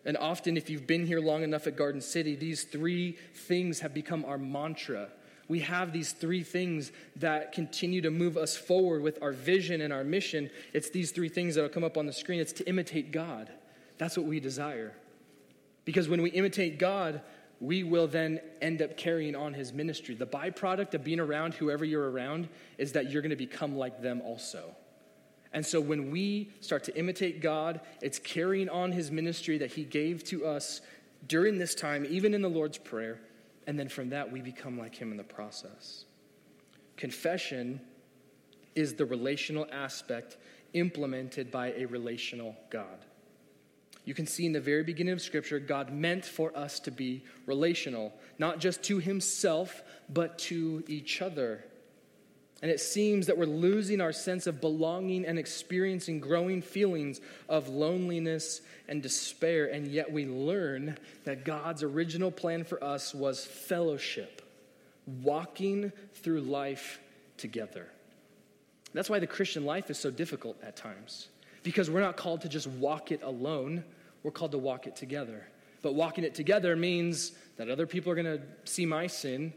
[0.06, 3.92] And often, if you've been here long enough at Garden City, these three things have
[3.92, 5.08] become our mantra
[5.48, 9.92] we have these three things that continue to move us forward with our vision and
[9.92, 10.50] our mission.
[10.72, 12.40] It's these three things that will come up on the screen.
[12.40, 13.50] It's to imitate God.
[13.98, 14.94] That's what we desire.
[15.84, 17.20] Because when we imitate God,
[17.60, 20.14] we will then end up carrying on his ministry.
[20.14, 24.02] The byproduct of being around whoever you're around is that you're going to become like
[24.02, 24.74] them also.
[25.56, 29.84] And so when we start to imitate God, it's carrying on his ministry that he
[29.84, 30.82] gave to us
[31.26, 33.20] during this time, even in the Lord's Prayer.
[33.66, 36.04] And then from that, we become like him in the process.
[36.98, 37.80] Confession
[38.74, 40.36] is the relational aspect
[40.74, 43.06] implemented by a relational God.
[44.04, 47.24] You can see in the very beginning of Scripture, God meant for us to be
[47.46, 51.64] relational, not just to Himself, but to each other.
[52.62, 57.68] And it seems that we're losing our sense of belonging and experiencing growing feelings of
[57.68, 59.66] loneliness and despair.
[59.66, 64.40] And yet we learn that God's original plan for us was fellowship,
[65.22, 66.98] walking through life
[67.36, 67.88] together.
[68.94, 71.28] That's why the Christian life is so difficult at times,
[71.62, 73.84] because we're not called to just walk it alone,
[74.22, 75.46] we're called to walk it together.
[75.82, 79.52] But walking it together means that other people are going to see my sin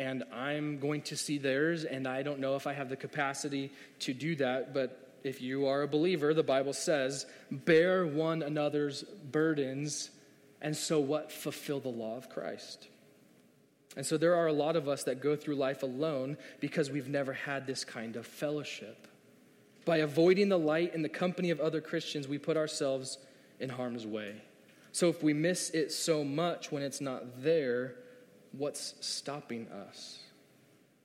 [0.00, 3.70] and I'm going to see theirs, and I don't know if I have the capacity
[4.00, 9.02] to do that, but if you are a believer, the Bible says, bear one another's
[9.02, 10.10] burdens,
[10.62, 11.30] and so what?
[11.30, 12.88] Fulfill the law of Christ.
[13.94, 17.08] And so there are a lot of us that go through life alone because we've
[17.08, 19.06] never had this kind of fellowship.
[19.84, 23.18] By avoiding the light and the company of other Christians, we put ourselves
[23.58, 24.36] in harm's way.
[24.92, 27.96] So if we miss it so much when it's not there,
[28.52, 30.18] what's stopping us.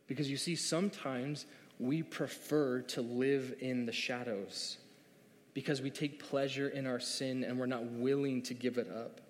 [0.08, 1.46] Because you see, sometimes
[1.80, 4.78] we prefer to live in the shadows
[5.54, 9.22] because we take pleasure in our sin and we're not willing to give it up.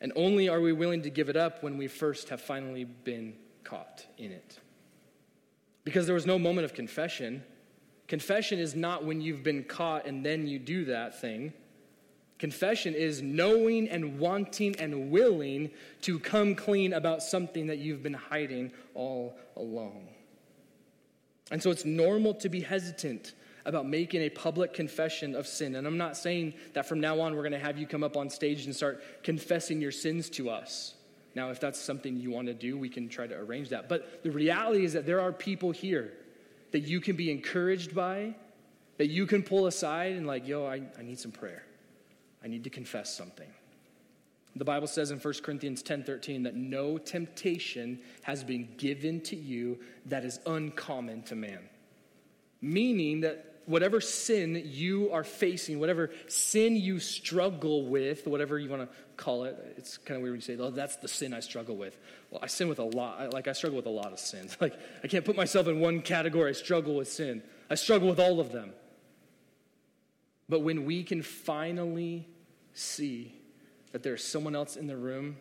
[0.00, 3.34] And only are we willing to give it up when we first have finally been
[3.64, 4.58] caught in it.
[5.84, 7.42] Because there was no moment of confession.
[8.06, 11.52] Confession is not when you've been caught and then you do that thing.
[12.40, 18.14] Confession is knowing and wanting and willing to come clean about something that you've been
[18.14, 20.08] hiding all along.
[21.50, 23.34] And so it's normal to be hesitant
[23.66, 25.74] about making a public confession of sin.
[25.74, 28.16] And I'm not saying that from now on we're going to have you come up
[28.16, 30.94] on stage and start confessing your sins to us.
[31.34, 33.86] Now, if that's something you want to do, we can try to arrange that.
[33.86, 36.14] But the reality is that there are people here
[36.70, 38.34] that you can be encouraged by,
[38.96, 41.64] that you can pull aside and, like, yo, I, I need some prayer.
[42.42, 43.48] I need to confess something.
[44.56, 49.78] The Bible says in 1 Corinthians 10:13 that no temptation has been given to you
[50.06, 51.68] that is uncommon to man.
[52.60, 58.82] Meaning that whatever sin you are facing, whatever sin you struggle with, whatever you want
[58.82, 61.40] to call it, it's kind of weird when you say, oh, that's the sin I
[61.40, 61.96] struggle with.
[62.30, 63.32] Well, I sin with a lot.
[63.32, 64.56] Like, I struggle with a lot of sins.
[64.60, 64.74] Like,
[65.04, 66.50] I can't put myself in one category.
[66.50, 67.42] I struggle with sin.
[67.70, 68.72] I struggle with all of them.
[70.50, 72.26] But when we can finally
[72.74, 73.32] see
[73.92, 75.36] that there's someone else in the room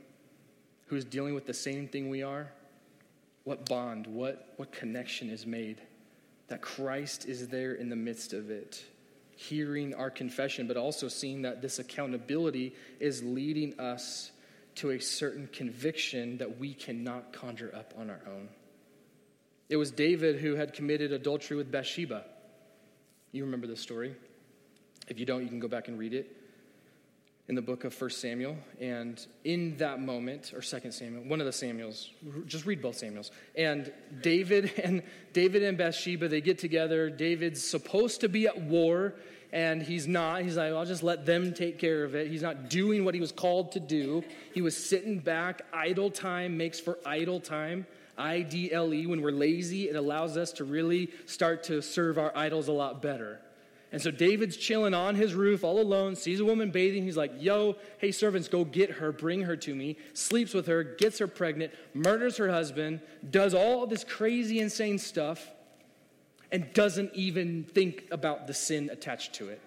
[0.85, 2.51] who's dealing with the same thing we are,
[3.43, 5.81] what bond, what, what connection is made?
[6.47, 8.83] That Christ is there in the midst of it,
[9.35, 14.29] hearing our confession, but also seeing that this accountability is leading us
[14.75, 18.47] to a certain conviction that we cannot conjure up on our own.
[19.69, 22.25] It was David who had committed adultery with Bathsheba.
[23.31, 24.15] You remember the story.
[25.09, 26.35] If you don't, you can go back and read it
[27.49, 28.55] in the book of 1 Samuel.
[28.79, 32.11] And in that moment, or 2 Samuel, one of the Samuels,
[32.45, 33.31] just read both Samuels.
[33.55, 33.91] And
[34.21, 35.01] David and
[35.33, 37.09] David and Bathsheba, they get together.
[37.09, 39.15] David's supposed to be at war,
[39.51, 40.43] and he's not.
[40.43, 42.27] He's like, I'll just let them take care of it.
[42.27, 44.23] He's not doing what he was called to do.
[44.53, 45.63] He was sitting back.
[45.73, 47.87] Idle time makes for idle time.
[48.15, 49.07] I D L E.
[49.07, 53.01] When we're lazy, it allows us to really start to serve our idols a lot
[53.01, 53.39] better.
[53.91, 57.03] And so David's chilling on his roof all alone, sees a woman bathing.
[57.03, 59.97] He's like, Yo, hey, servants, go get her, bring her to me.
[60.13, 65.49] Sleeps with her, gets her pregnant, murders her husband, does all this crazy, insane stuff,
[66.51, 69.61] and doesn't even think about the sin attached to it.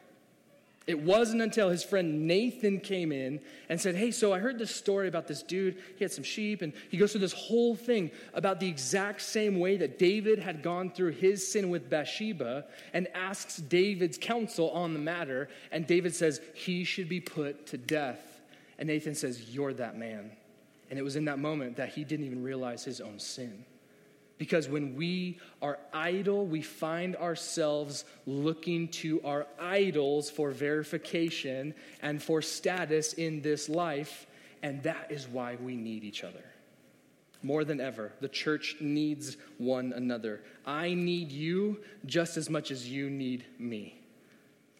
[0.87, 4.75] It wasn't until his friend Nathan came in and said, Hey, so I heard this
[4.75, 5.77] story about this dude.
[5.97, 9.61] He had some sheep, and he goes through this whole thing about the exact same
[9.61, 14.92] way that David had gone through his sin with Bathsheba and asks David's counsel on
[14.92, 15.49] the matter.
[15.71, 18.40] And David says, He should be put to death.
[18.79, 20.33] And Nathan says, You're that man.
[20.90, 23.64] And it was in that moment that he didn't even realize his own sin.
[24.38, 32.23] Because when we are idle, we find ourselves looking to our idols for verification and
[32.23, 34.27] for status in this life,
[34.62, 36.45] and that is why we need each other.
[37.42, 40.42] More than ever, the church needs one another.
[40.64, 44.01] I need you just as much as you need me.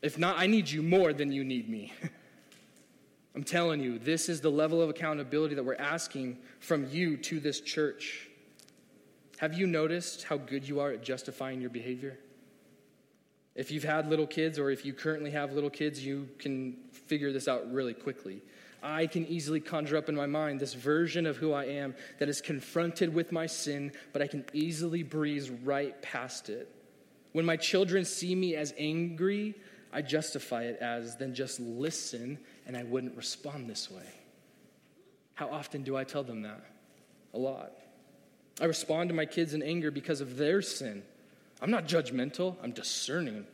[0.01, 1.93] If not, I need you more than you need me.
[3.35, 7.41] I'm telling you, this is the level of accountability that we're asking from you to
[7.41, 8.29] this church.
[9.43, 12.17] Have you noticed how good you are at justifying your behavior?
[13.57, 17.33] If you've had little kids or if you currently have little kids, you can figure
[17.33, 18.41] this out really quickly.
[18.85, 22.29] I can easily conjure up in my mind this version of who I am that
[22.29, 26.73] is confronted with my sin, but I can easily breeze right past it.
[27.33, 29.57] When my children see me as angry,
[29.93, 34.07] I justify it as then just listen and I wouldn't respond this way.
[35.35, 36.65] How often do I tell them that?
[37.35, 37.82] A lot.
[38.61, 41.03] I respond to my kids in anger because of their sin.
[41.61, 43.47] I'm not judgmental, I'm discerning.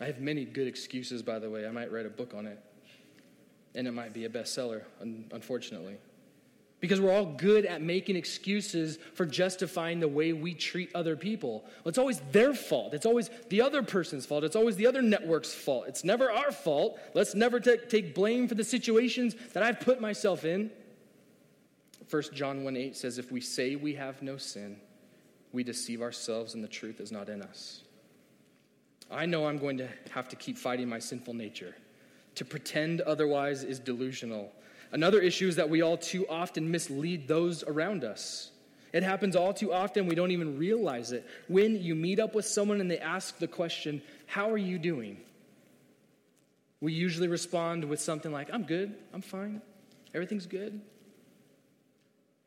[0.00, 1.66] I have many good excuses, by the way.
[1.66, 2.58] I might write a book on it.
[3.74, 5.96] And it might be a bestseller, unfortunately.
[6.80, 11.62] Because we're all good at making excuses for justifying the way we treat other people.
[11.62, 12.92] Well, it's always their fault.
[12.92, 14.42] It's always the other person's fault.
[14.42, 15.84] It's always the other network's fault.
[15.86, 16.98] It's never our fault.
[17.14, 20.72] Let's never t- take blame for the situations that I've put myself in.
[22.12, 24.76] 1 John 1 8 says, If we say we have no sin,
[25.50, 27.84] we deceive ourselves and the truth is not in us.
[29.10, 31.74] I know I'm going to have to keep fighting my sinful nature.
[32.34, 34.52] To pretend otherwise is delusional.
[34.90, 38.50] Another issue is that we all too often mislead those around us.
[38.92, 41.26] It happens all too often, we don't even realize it.
[41.48, 45.16] When you meet up with someone and they ask the question, How are you doing?
[46.82, 49.62] We usually respond with something like, I'm good, I'm fine,
[50.12, 50.78] everything's good.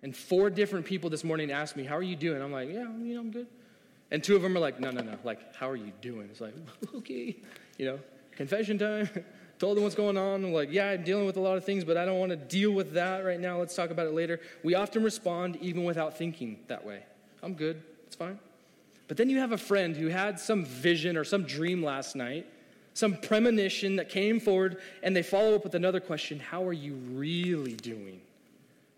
[0.05, 2.39] And four different people this morning asked me, How are you doing?
[2.39, 3.47] I'm like, Yeah, you know, I'm good.
[4.11, 5.17] And two of them are like, No, no, no.
[5.23, 6.29] Like, how are you doing?
[6.29, 6.53] It's like,
[6.97, 7.35] Okay,
[7.79, 7.99] you know,
[8.35, 9.09] confession time.
[9.57, 10.45] Told them what's going on.
[10.45, 12.35] I'm like, Yeah, I'm dealing with a lot of things, but I don't want to
[12.35, 13.57] deal with that right now.
[13.57, 14.39] Let's talk about it later.
[14.63, 17.01] We often respond even without thinking that way.
[17.41, 17.81] I'm good.
[18.05, 18.37] It's fine.
[19.07, 22.45] But then you have a friend who had some vision or some dream last night,
[22.93, 26.93] some premonition that came forward, and they follow up with another question How are you
[26.93, 28.21] really doing?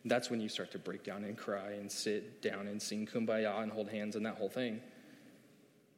[0.08, 3.62] That's when you start to break down and cry and sit down and sing kumbaya
[3.62, 4.82] and hold hands and that whole thing.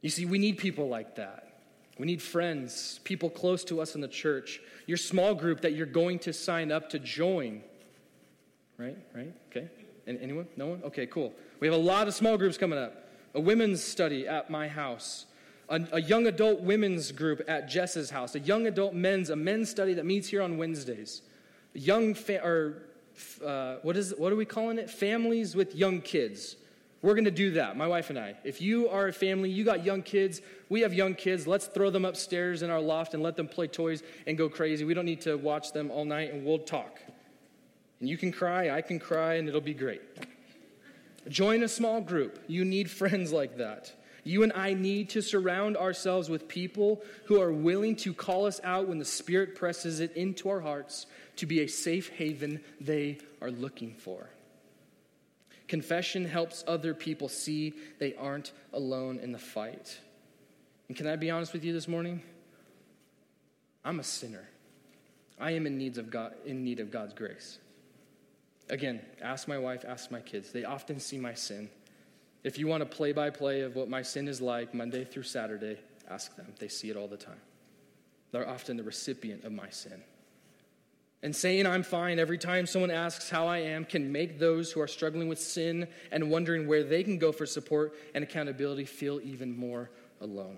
[0.01, 1.45] You see, we need people like that.
[1.97, 5.85] We need friends, people close to us in the church, your small group that you're
[5.85, 7.61] going to sign up to join.
[8.77, 8.97] Right?
[9.13, 9.33] Right?
[9.51, 9.67] Okay.
[10.07, 10.47] And anyone?
[10.55, 10.81] No one?
[10.83, 11.33] Okay, cool.
[11.59, 13.09] We have a lot of small groups coming up.
[13.35, 15.25] A women's study at my house,
[15.67, 19.69] a, a young adult women's group at Jess's house, a young adult men's, a men's
[19.69, 21.21] study that meets here on Wednesdays,
[21.75, 22.83] a young, fa- or
[23.43, 24.89] uh, what, is, what are we calling it?
[24.89, 26.55] Families with young kids.
[27.01, 28.35] We're going to do that, my wife and I.
[28.43, 31.89] If you are a family, you got young kids, we have young kids, let's throw
[31.89, 34.83] them upstairs in our loft and let them play toys and go crazy.
[34.83, 36.99] We don't need to watch them all night and we'll talk.
[38.01, 40.01] And you can cry, I can cry, and it'll be great.
[41.29, 42.39] Join a small group.
[42.47, 43.93] You need friends like that.
[44.29, 48.61] You and I need to surround ourselves with people who are willing to call us
[48.63, 51.07] out when the Spirit presses it into our hearts
[51.37, 54.29] to be a safe haven they are looking for.
[55.67, 59.99] Confession helps other people see they aren't alone in the fight.
[60.89, 62.21] And can I be honest with you this morning?
[63.83, 64.47] I'm a sinner.
[65.39, 67.57] I am in, needs of God, in need of God's grace.
[68.69, 70.51] Again, ask my wife, ask my kids.
[70.51, 71.71] They often see my sin.
[72.43, 75.23] If you want a play by play of what my sin is like Monday through
[75.23, 75.77] Saturday,
[76.09, 76.47] ask them.
[76.59, 77.41] They see it all the time.
[78.31, 80.01] They're often the recipient of my sin.
[81.21, 84.79] And saying I'm fine every time someone asks how I am can make those who
[84.79, 89.19] are struggling with sin and wondering where they can go for support and accountability feel
[89.21, 89.89] even more
[90.21, 90.57] alone.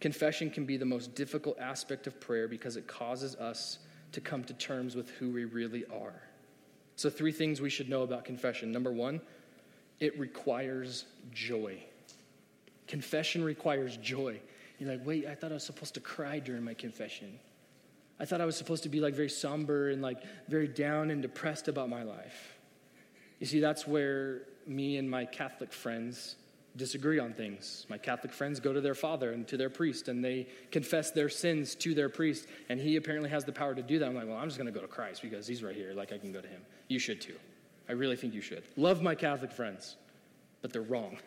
[0.00, 3.78] Confession can be the most difficult aspect of prayer because it causes us
[4.12, 6.22] to come to terms with who we really are.
[6.96, 8.70] So, three things we should know about confession.
[8.70, 9.20] Number one,
[10.04, 11.82] it requires joy.
[12.86, 14.38] Confession requires joy.
[14.78, 17.38] You're like, wait, I thought I was supposed to cry during my confession.
[18.20, 21.22] I thought I was supposed to be like very somber and like very down and
[21.22, 22.56] depressed about my life.
[23.40, 26.36] You see, that's where me and my Catholic friends
[26.76, 27.86] disagree on things.
[27.88, 31.28] My Catholic friends go to their father and to their priest and they confess their
[31.28, 34.06] sins to their priest, and he apparently has the power to do that.
[34.08, 35.92] I'm like, well, I'm just going to go to Christ because he's right here.
[35.94, 36.62] Like, I can go to him.
[36.88, 37.36] You should too.
[37.88, 38.64] I really think you should.
[38.76, 39.96] Love my Catholic friends,
[40.62, 41.18] but they're wrong.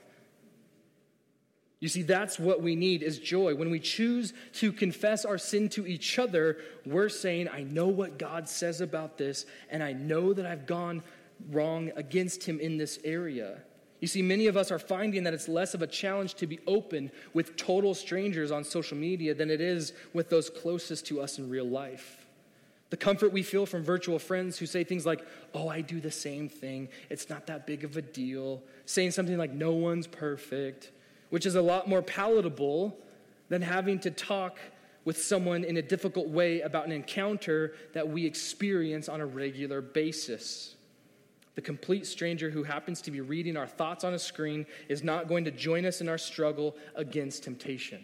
[1.79, 3.53] You see, that's what we need is joy.
[3.53, 8.17] When we choose to confess our sin to each other, we're saying, I know what
[8.17, 11.03] God says about this, and I know that I've gone
[11.51, 13.59] wrong against him in this area.
[13.99, 16.59] You see, many of us are finding that it's less of a challenge to be
[16.65, 21.37] open with total strangers on social media than it is with those closest to us
[21.37, 22.26] in real life.
[22.89, 25.21] The comfort we feel from virtual friends who say things like,
[25.53, 26.89] Oh, I do the same thing.
[27.09, 28.63] It's not that big of a deal.
[28.85, 30.91] Saying something like, No one's perfect
[31.29, 32.97] which is a lot more palatable
[33.49, 34.57] than having to talk
[35.05, 39.81] with someone in a difficult way about an encounter that we experience on a regular
[39.81, 40.75] basis.
[41.55, 45.27] The complete stranger who happens to be reading our thoughts on a screen is not
[45.27, 48.03] going to join us in our struggle against temptation.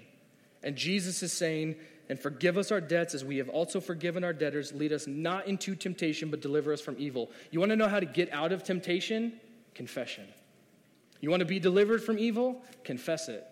[0.64, 1.76] And Jesus is saying,
[2.14, 4.72] and forgive us our debts as we have also forgiven our debtors.
[4.72, 7.32] Lead us not into temptation, but deliver us from evil.
[7.50, 9.34] You want to know how to get out of temptation?
[9.74, 10.26] Confession.
[11.22, 12.62] You want to be delivered from evil?
[12.84, 13.48] Confess it.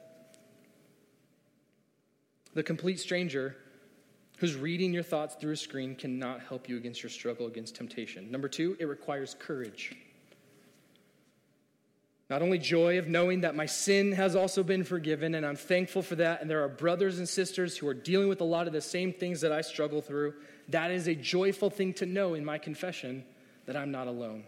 [2.54, 3.58] The complete stranger
[4.38, 8.30] who's reading your thoughts through a screen cannot help you against your struggle against temptation.
[8.30, 9.98] Number two, it requires courage.
[12.32, 16.02] Not only joy of knowing that my sin has also been forgiven, and I'm thankful
[16.02, 18.74] for that, and there are brothers and sisters who are dealing with a lot of
[18.74, 20.36] the same things that I struggle through.
[20.70, 23.26] That is a joyful thing to know in my confession
[23.66, 24.46] that I'm not alone.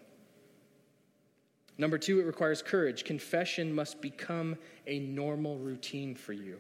[1.77, 3.03] Number two, it requires courage.
[3.03, 4.55] Confession must become
[4.87, 6.59] a normal routine for you.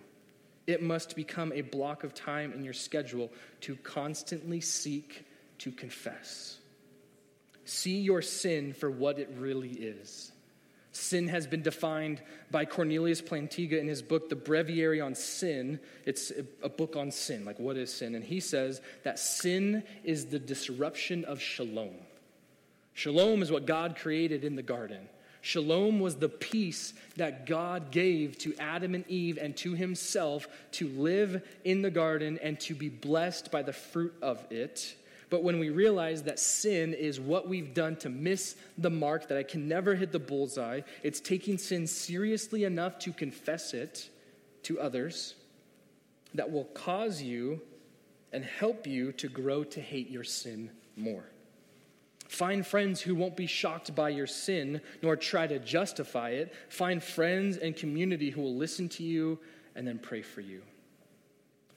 [0.67, 5.25] It must become a block of time in your schedule to constantly seek
[5.59, 6.57] to confess.
[7.63, 10.32] See your sin for what it really is.
[10.93, 12.21] Sin has been defined
[12.51, 15.79] by Cornelius Plantinga in his book, The Breviary on Sin.
[16.05, 16.31] It's
[16.61, 18.13] a book on sin, like what is sin?
[18.13, 21.95] And he says that sin is the disruption of shalom.
[22.93, 25.09] Shalom is what God created in the garden.
[25.41, 30.87] Shalom was the peace that God gave to Adam and Eve and to himself to
[30.87, 34.95] live in the garden and to be blessed by the fruit of it.
[35.29, 39.37] But when we realize that sin is what we've done to miss the mark, that
[39.37, 44.09] I can never hit the bullseye, it's taking sin seriously enough to confess it
[44.63, 45.35] to others
[46.33, 47.61] that will cause you
[48.31, 51.25] and help you to grow to hate your sin more.
[52.27, 56.53] Find friends who won't be shocked by your sin nor try to justify it.
[56.69, 59.37] Find friends and community who will listen to you
[59.75, 60.63] and then pray for you.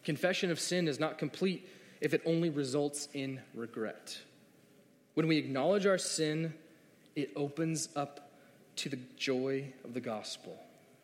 [0.03, 1.69] Confession of sin is not complete
[2.01, 4.19] if it only results in regret.
[5.15, 6.55] When we acknowledge our sin,
[7.15, 8.31] it opens up
[8.77, 10.59] to the joy of the gospel.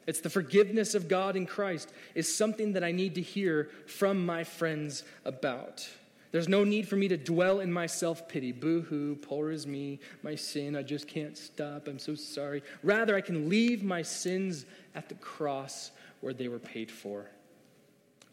[0.07, 4.27] It's the forgiveness of God in Christ is something that I need to hear from
[4.27, 5.89] my friends about.
[6.33, 8.53] There's no need for me to dwell in my self pity.
[8.53, 12.63] Boo hoo, poor is me, my sin, I just can't stop, I'm so sorry.
[12.83, 14.65] Rather, I can leave my sins
[14.95, 15.91] at the cross
[16.21, 17.27] where they were paid for.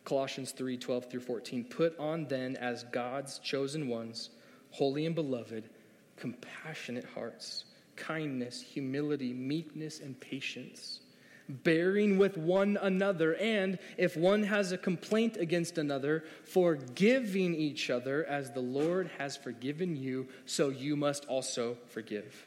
[0.10, 1.64] Colossians 3 12 through 14.
[1.66, 4.32] Put on then as God's chosen ones,
[4.72, 5.70] holy and beloved,
[6.18, 11.02] compassionate hearts, kindness, humility, meekness, and patience
[11.64, 18.24] bearing with one another, and if one has a complaint against another, forgiving each other
[18.26, 22.46] as the Lord has forgiven you, so you must also forgive.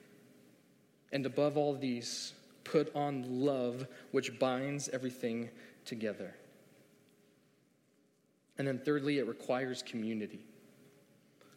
[1.11, 2.33] And above all these,
[2.63, 5.51] put on love, which binds everything
[5.85, 6.37] together.
[8.59, 10.45] And then thirdly, it requires community.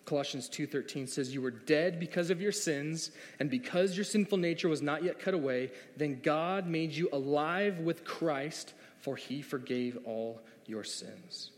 [0.05, 4.69] Colossians 2:13 says you were dead because of your sins and because your sinful nature
[4.69, 9.97] was not yet cut away then God made you alive with Christ for he forgave
[10.05, 11.51] all your sins.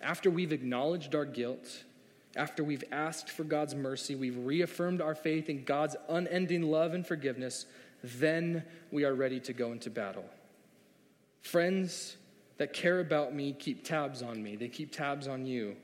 [0.00, 1.84] After we've acknowledged our guilt,
[2.34, 7.06] after we've asked for God's mercy, we've reaffirmed our faith in God's unending love and
[7.06, 7.66] forgiveness,
[8.02, 10.24] then we are ready to go into battle.
[11.42, 12.16] Friends
[12.58, 14.56] that care about me keep tabs on me.
[14.56, 15.76] They keep tabs on you.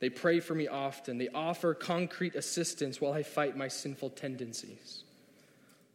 [0.00, 1.18] They pray for me often.
[1.18, 5.04] They offer concrete assistance while I fight my sinful tendencies.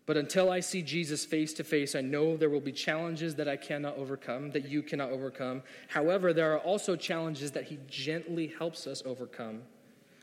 [0.06, 3.48] But until I see Jesus face to face, I know there will be challenges that
[3.48, 5.64] I cannot overcome, that you cannot overcome.
[5.88, 9.62] However, there are also challenges that He gently helps us overcome.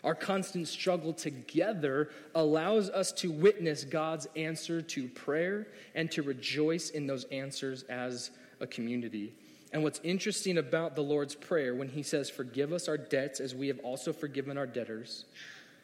[0.04, 6.90] Our constant struggle together allows us to witness God's answer to prayer and to rejoice
[6.90, 8.30] in those answers as
[8.60, 9.32] a community.
[9.72, 13.54] And what's interesting about the Lord's Prayer when he says, Forgive us our debts as
[13.54, 15.24] we have also forgiven our debtors,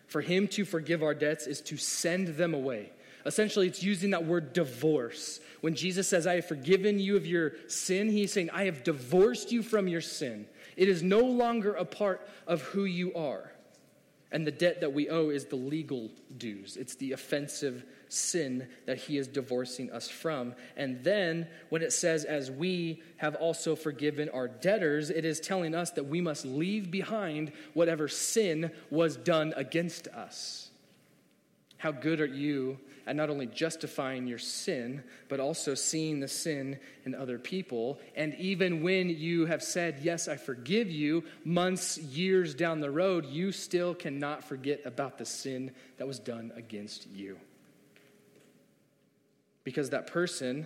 [0.08, 2.90] for him to forgive our debts is to send them away.
[3.24, 5.40] Essentially, it's using that word divorce.
[5.60, 9.50] When Jesus says, I have forgiven you of your sin, he's saying, I have divorced
[9.50, 10.46] you from your sin.
[10.76, 13.50] It is no longer a part of who you are.
[14.30, 18.98] And the debt that we owe is the legal dues, it's the offensive sin that
[18.98, 20.54] he is divorcing us from.
[20.76, 25.74] And then when it says, as we have also forgiven our debtors, it is telling
[25.74, 30.70] us that we must leave behind whatever sin was done against us.
[31.78, 36.78] How good are you at not only justifying your sin, but also seeing the sin
[37.04, 38.00] in other people?
[38.16, 43.26] And even when you have said, Yes, I forgive you, months, years down the road,
[43.26, 47.38] you still cannot forget about the sin that was done against you
[49.66, 50.64] because that person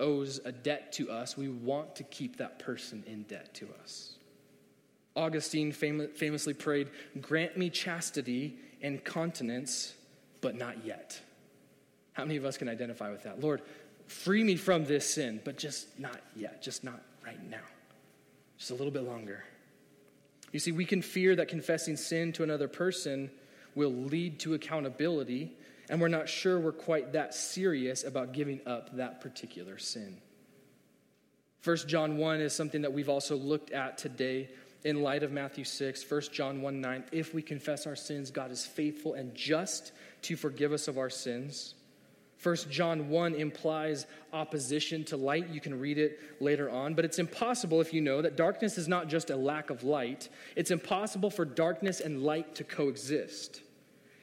[0.00, 4.16] owes a debt to us, we want to keep that person in debt to us.
[5.14, 6.88] Augustine famously prayed,
[7.20, 9.94] Grant me chastity and continence,
[10.40, 11.20] but not yet.
[12.12, 13.38] How many of us can identify with that?
[13.38, 13.62] Lord,
[14.08, 17.58] free me from this sin, but just not yet, just not right now.
[18.58, 19.44] Just a little bit longer.
[20.50, 23.30] You see, we can fear that confessing sin to another person
[23.76, 25.52] will lead to accountability
[25.90, 30.16] and we're not sure we're quite that serious about giving up that particular sin.
[31.64, 34.48] 1 John 1 is something that we've also looked at today
[34.84, 36.08] in light of Matthew 6.
[36.08, 37.04] 1 John 1 9.
[37.10, 39.90] If we confess our sins, God is faithful and just
[40.22, 41.74] to forgive us of our sins.
[42.40, 45.50] 1 John 1 implies opposition to light.
[45.50, 46.94] You can read it later on.
[46.94, 50.28] But it's impossible if you know that darkness is not just a lack of light,
[50.54, 53.60] it's impossible for darkness and light to coexist.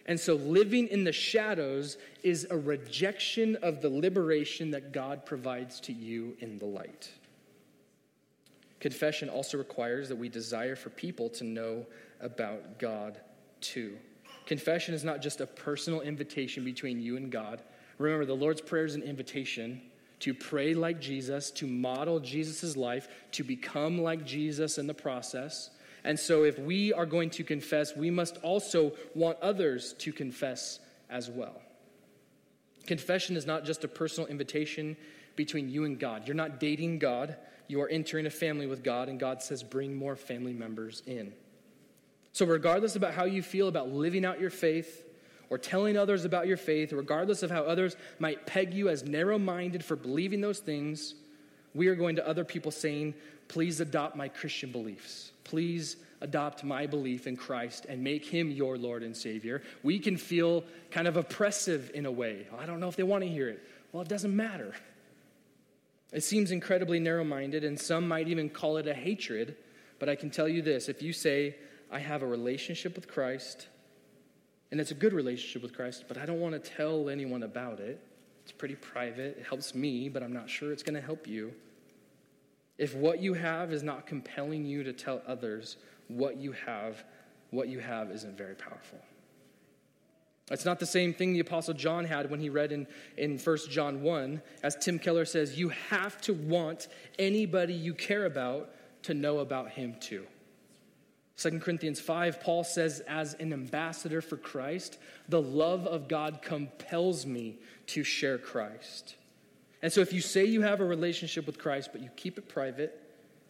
[0.07, 5.79] And so living in the shadows is a rejection of the liberation that God provides
[5.81, 7.11] to you in the light.
[8.79, 11.85] Confession also requires that we desire for people to know
[12.21, 13.19] about God
[13.59, 13.97] too.
[14.45, 17.61] Confession is not just a personal invitation between you and God.
[17.97, 19.81] Remember, the Lord's Prayer is an invitation
[20.19, 25.71] to pray like Jesus, to model Jesus' life, to become like Jesus in the process.
[26.03, 30.79] And so, if we are going to confess, we must also want others to confess
[31.09, 31.61] as well.
[32.85, 34.95] Confession is not just a personal invitation
[35.35, 36.27] between you and God.
[36.27, 37.35] You're not dating God,
[37.67, 41.33] you are entering a family with God, and God says, bring more family members in.
[42.31, 45.03] So, regardless about how you feel about living out your faith
[45.49, 49.39] or telling others about your faith, regardless of how others might peg you as narrow
[49.39, 51.15] minded for believing those things,
[51.73, 53.13] we are going to other people saying,
[53.47, 55.31] please adopt my Christian beliefs.
[55.43, 59.61] Please adopt my belief in Christ and make him your Lord and Savior.
[59.83, 62.47] We can feel kind of oppressive in a way.
[62.57, 63.63] I don't know if they want to hear it.
[63.91, 64.73] Well, it doesn't matter.
[66.11, 69.55] It seems incredibly narrow minded, and some might even call it a hatred.
[69.99, 71.55] But I can tell you this if you say,
[71.91, 73.67] I have a relationship with Christ,
[74.71, 77.79] and it's a good relationship with Christ, but I don't want to tell anyone about
[77.79, 78.01] it,
[78.47, 79.37] It's pretty private.
[79.37, 81.53] It helps me, but I'm not sure it's going to help you.
[82.77, 87.03] If what you have is not compelling you to tell others what you have,
[87.49, 88.99] what you have isn't very powerful.
[90.49, 93.57] It's not the same thing the Apostle John had when he read in, in 1
[93.69, 94.41] John 1.
[94.63, 96.87] As Tim Keller says, you have to want
[97.19, 98.69] anybody you care about
[99.03, 100.25] to know about him too.
[101.37, 104.97] 2 Corinthians 5, Paul says, as an ambassador for Christ,
[105.29, 109.16] the love of God compels me to share Christ.
[109.81, 112.49] And so if you say you have a relationship with Christ, but you keep it
[112.49, 112.99] private,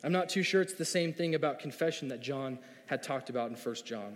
[0.03, 3.49] I'm not too sure it's the same thing about confession that John had talked about
[3.49, 4.15] in 1 John.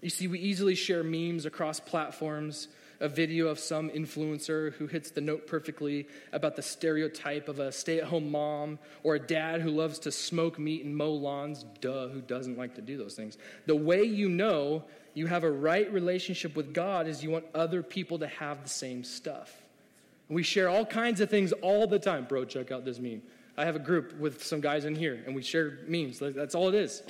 [0.00, 2.68] You see, we easily share memes across platforms,
[3.00, 7.72] a video of some influencer who hits the note perfectly about the stereotype of a
[7.72, 11.64] stay at home mom or a dad who loves to smoke meat and mow lawns.
[11.80, 13.36] Duh, who doesn't like to do those things?
[13.66, 14.84] The way you know
[15.14, 18.68] you have a right relationship with God is you want other people to have the
[18.68, 19.65] same stuff.
[20.28, 22.24] We share all kinds of things all the time.
[22.24, 23.22] Bro, check out this meme.
[23.56, 26.18] I have a group with some guys in here, and we share memes.
[26.18, 27.02] That's all it is.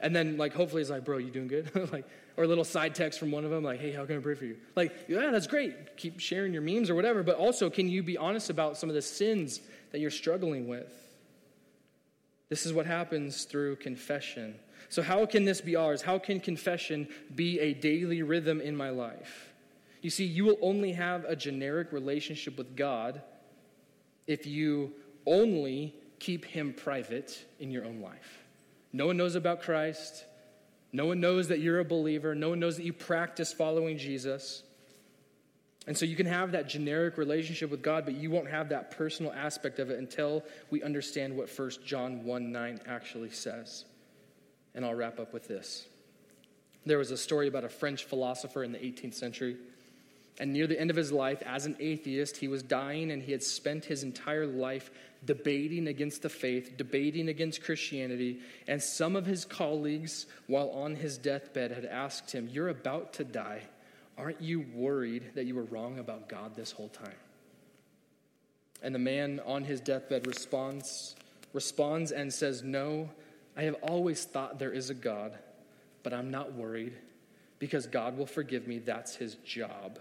[0.00, 1.70] And then, like, hopefully it's like, bro, you doing good?
[1.92, 4.20] like, or a little side text from one of them, like, hey, how can I
[4.20, 4.56] pray for you?
[4.74, 5.96] Like, yeah, that's great.
[5.96, 7.22] Keep sharing your memes or whatever.
[7.22, 9.60] But also, can you be honest about some of the sins
[9.92, 10.92] that you're struggling with?
[12.48, 14.54] This is what happens through confession.
[14.88, 16.02] So, how can this be ours?
[16.02, 19.52] How can confession be a daily rhythm in my life?
[20.06, 23.22] You see, you will only have a generic relationship with God
[24.28, 24.92] if you
[25.26, 28.38] only keep Him private in your own life.
[28.92, 30.24] No one knows about Christ.
[30.92, 32.36] No one knows that you're a believer.
[32.36, 34.62] No one knows that you practice following Jesus.
[35.88, 38.92] And so you can have that generic relationship with God, but you won't have that
[38.92, 43.84] personal aspect of it until we understand what 1 John 1 9 actually says.
[44.72, 45.84] And I'll wrap up with this.
[46.84, 49.56] There was a story about a French philosopher in the 18th century
[50.38, 53.32] and near the end of his life, as an atheist, he was dying and he
[53.32, 54.90] had spent his entire life
[55.24, 58.40] debating against the faith, debating against Christianity.
[58.68, 63.24] And some of his colleagues, while on his deathbed, had asked him, You're about to
[63.24, 63.62] die.
[64.18, 67.16] Aren't you worried that you were wrong about God this whole time?
[68.82, 71.16] And the man on his deathbed responds,
[71.54, 73.08] responds and says, No,
[73.56, 75.36] I have always thought there is a God,
[76.02, 76.92] but I'm not worried
[77.58, 78.78] because God will forgive me.
[78.78, 79.98] That's his job.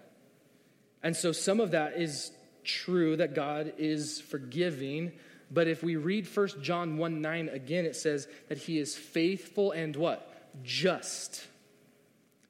[1.03, 2.31] And so some of that is
[2.63, 5.11] true that God is forgiving.
[5.51, 9.71] But if we read 1 John 1 9 again, it says that he is faithful
[9.71, 10.31] and what?
[10.63, 11.45] Just.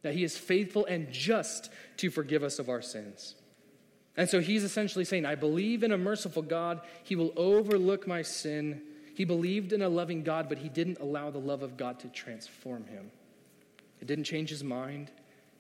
[0.02, 3.36] That he is faithful and just to forgive us of our sins.
[4.18, 6.82] And so he's essentially saying, I believe in a merciful God.
[7.04, 8.82] He will overlook my sin.
[9.16, 12.08] He believed in a loving God, but he didn't allow the love of God to
[12.08, 13.12] transform him.
[14.00, 15.12] It didn't change his mind.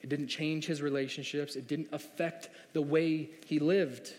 [0.05, 1.55] It didn't change his relationships.
[1.55, 4.13] It didn't affect the way he lived.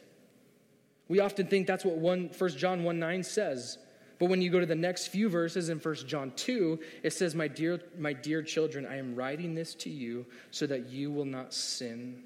[1.07, 3.79] We often think that's what 1, 1 John 1 9 says.
[4.19, 7.37] But when you go to the next few verses in 1 John 2, it says,
[7.37, 11.25] my dear, my dear children, I am writing this to you so that you will
[11.25, 12.25] not sin.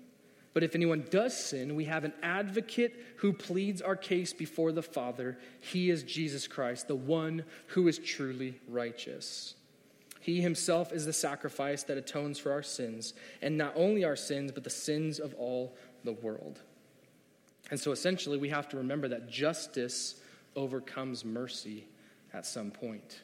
[0.54, 4.82] But if anyone does sin, we have an advocate who pleads our case before the
[4.82, 5.36] Father.
[5.60, 9.54] He is Jesus Christ, the one who is truly righteous.
[10.20, 14.52] He himself is the sacrifice that atones for our sins, and not only our sins,
[14.52, 16.60] but the sins of all the world.
[17.70, 20.20] And so essentially, we have to remember that justice
[20.56, 21.86] overcomes mercy
[22.34, 23.22] at some point.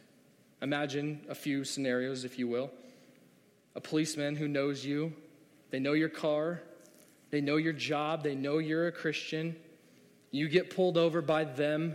[0.63, 2.71] Imagine a few scenarios, if you will.
[3.75, 5.13] A policeman who knows you,
[5.71, 6.63] they know your car,
[7.31, 9.55] they know your job, they know you're a Christian.
[10.31, 11.95] You get pulled over by them,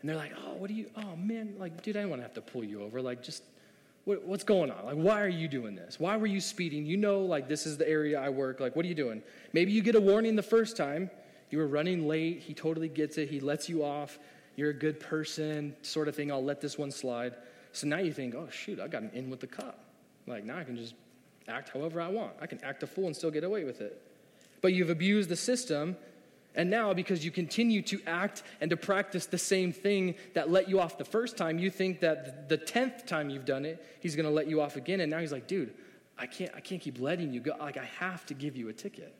[0.00, 2.24] and they're like, oh, what do you, oh man, like, dude, I don't want to
[2.24, 3.00] have to pull you over.
[3.00, 3.42] Like, just
[4.04, 4.84] what, what's going on?
[4.84, 5.98] Like, why are you doing this?
[5.98, 6.84] Why were you speeding?
[6.84, 8.60] You know, like, this is the area I work.
[8.60, 9.22] Like, what are you doing?
[9.52, 11.10] Maybe you get a warning the first time.
[11.50, 12.40] You were running late.
[12.40, 13.30] He totally gets it.
[13.30, 14.18] He lets you off.
[14.56, 16.30] You're a good person, sort of thing.
[16.30, 17.34] I'll let this one slide.
[17.72, 19.78] So now you think, oh, shoot, I got an in with the cop.
[20.26, 20.94] Like, now I can just
[21.48, 22.32] act however I want.
[22.40, 24.00] I can act a fool and still get away with it.
[24.60, 25.96] But you've abused the system
[26.54, 30.68] and now, because you continue to act and to practice the same thing that let
[30.68, 34.14] you off the first time, you think that the tenth time you've done it, he's
[34.14, 35.00] going to let you off again.
[35.00, 35.74] And now he's like, dude,
[36.16, 37.56] I can't, I can't keep letting you go.
[37.58, 39.12] Like, I have to give you a ticket.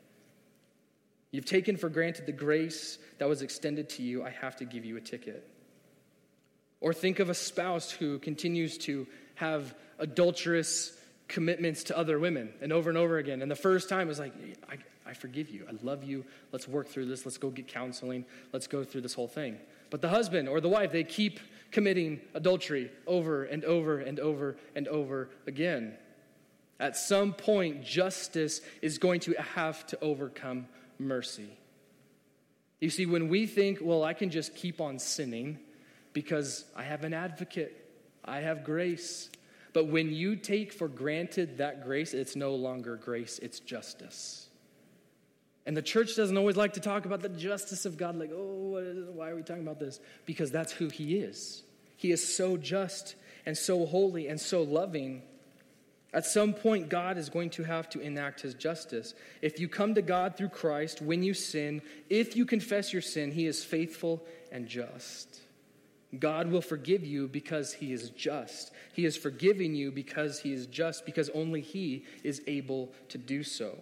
[1.33, 4.23] You've taken for granted the grace that was extended to you.
[4.23, 5.49] I have to give you a ticket.
[6.81, 12.73] Or think of a spouse who continues to have adulterous commitments to other women and
[12.73, 13.43] over and over again.
[13.43, 14.35] And the first time was like,
[14.71, 14.77] I,
[15.07, 15.67] I forgive you.
[15.69, 16.25] I love you.
[16.53, 17.27] Let's work through this.
[17.27, 18.25] Let's go get counseling.
[18.53, 19.59] Let's go through this whole thing.
[19.91, 21.41] But the husband or the wife, they keep
[21.71, 25.95] committing adultery over and over and over and over again.
[26.81, 30.67] At some point, justice is going to have to overcome
[30.99, 31.51] mercy.
[32.81, 35.59] You see, when we think, well, I can just keep on sinning
[36.13, 37.89] because I have an advocate,
[38.25, 39.31] I have grace.
[39.73, 44.44] But when you take for granted that grace, it's no longer grace, it's justice.
[45.67, 49.09] And the church doesn't always like to talk about the justice of God, like, oh,
[49.13, 49.99] why are we talking about this?
[50.27, 51.63] Because that's who He is.
[51.97, 53.15] He is so just
[53.47, 55.23] and so holy and so loving.
[56.13, 59.15] At some point, God is going to have to enact his justice.
[59.43, 63.33] If you come to God through Christ when you sin, if you confess your sin,
[63.33, 65.41] he is faithful and just.
[66.19, 68.71] God will forgive you because he is just.
[68.93, 73.43] He is forgiving you because he is just, because only he is able to do
[73.43, 73.77] so.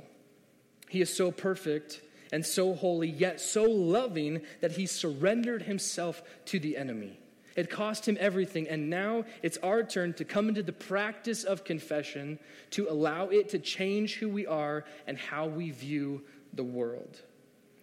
[0.93, 6.59] He is so perfect and so holy, yet so loving that he surrendered himself to
[6.59, 7.19] the enemy.
[7.57, 11.65] It cost him everything, and now it's our turn to come into the practice of
[11.65, 12.39] confession,
[12.73, 17.23] to allow it to change who we are and how we view the world.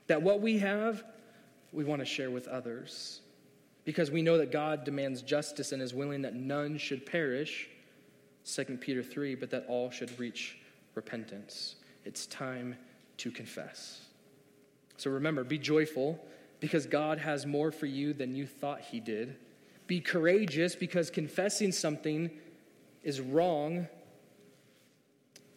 [0.05, 1.03] That what we have,
[1.71, 3.21] we want to share with others.
[3.85, 7.67] Because we know that God demands justice and is willing that none should perish,
[8.45, 10.59] 2 Peter 3, but that all should reach
[10.93, 11.73] repentance.
[12.05, 12.75] It's time
[13.19, 14.01] to confess.
[14.97, 16.19] So remember, be joyful
[16.59, 19.37] because God has more for you than you thought He did.
[19.87, 22.29] Be courageous because confessing something
[23.03, 23.87] is wrong.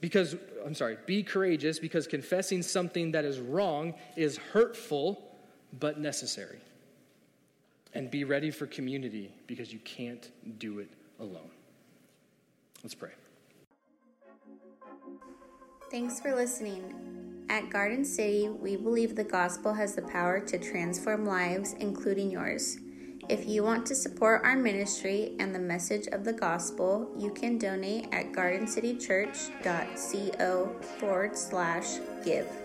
[0.01, 5.23] Because, I'm sorry, be courageous because confessing something that is wrong is hurtful
[5.79, 6.61] but necessary.
[7.95, 10.89] And be ready for community because you can't do it
[11.21, 11.51] alone.
[12.83, 13.11] Let's pray.
[15.91, 17.32] Thanks for listening.
[17.53, 22.79] At Garden City, we believe the gospel has the power to transform lives, including yours.
[23.29, 27.59] If you want to support our ministry and the message of the gospel, you can
[27.59, 32.62] donate at gardencitychurch.co forward slash give.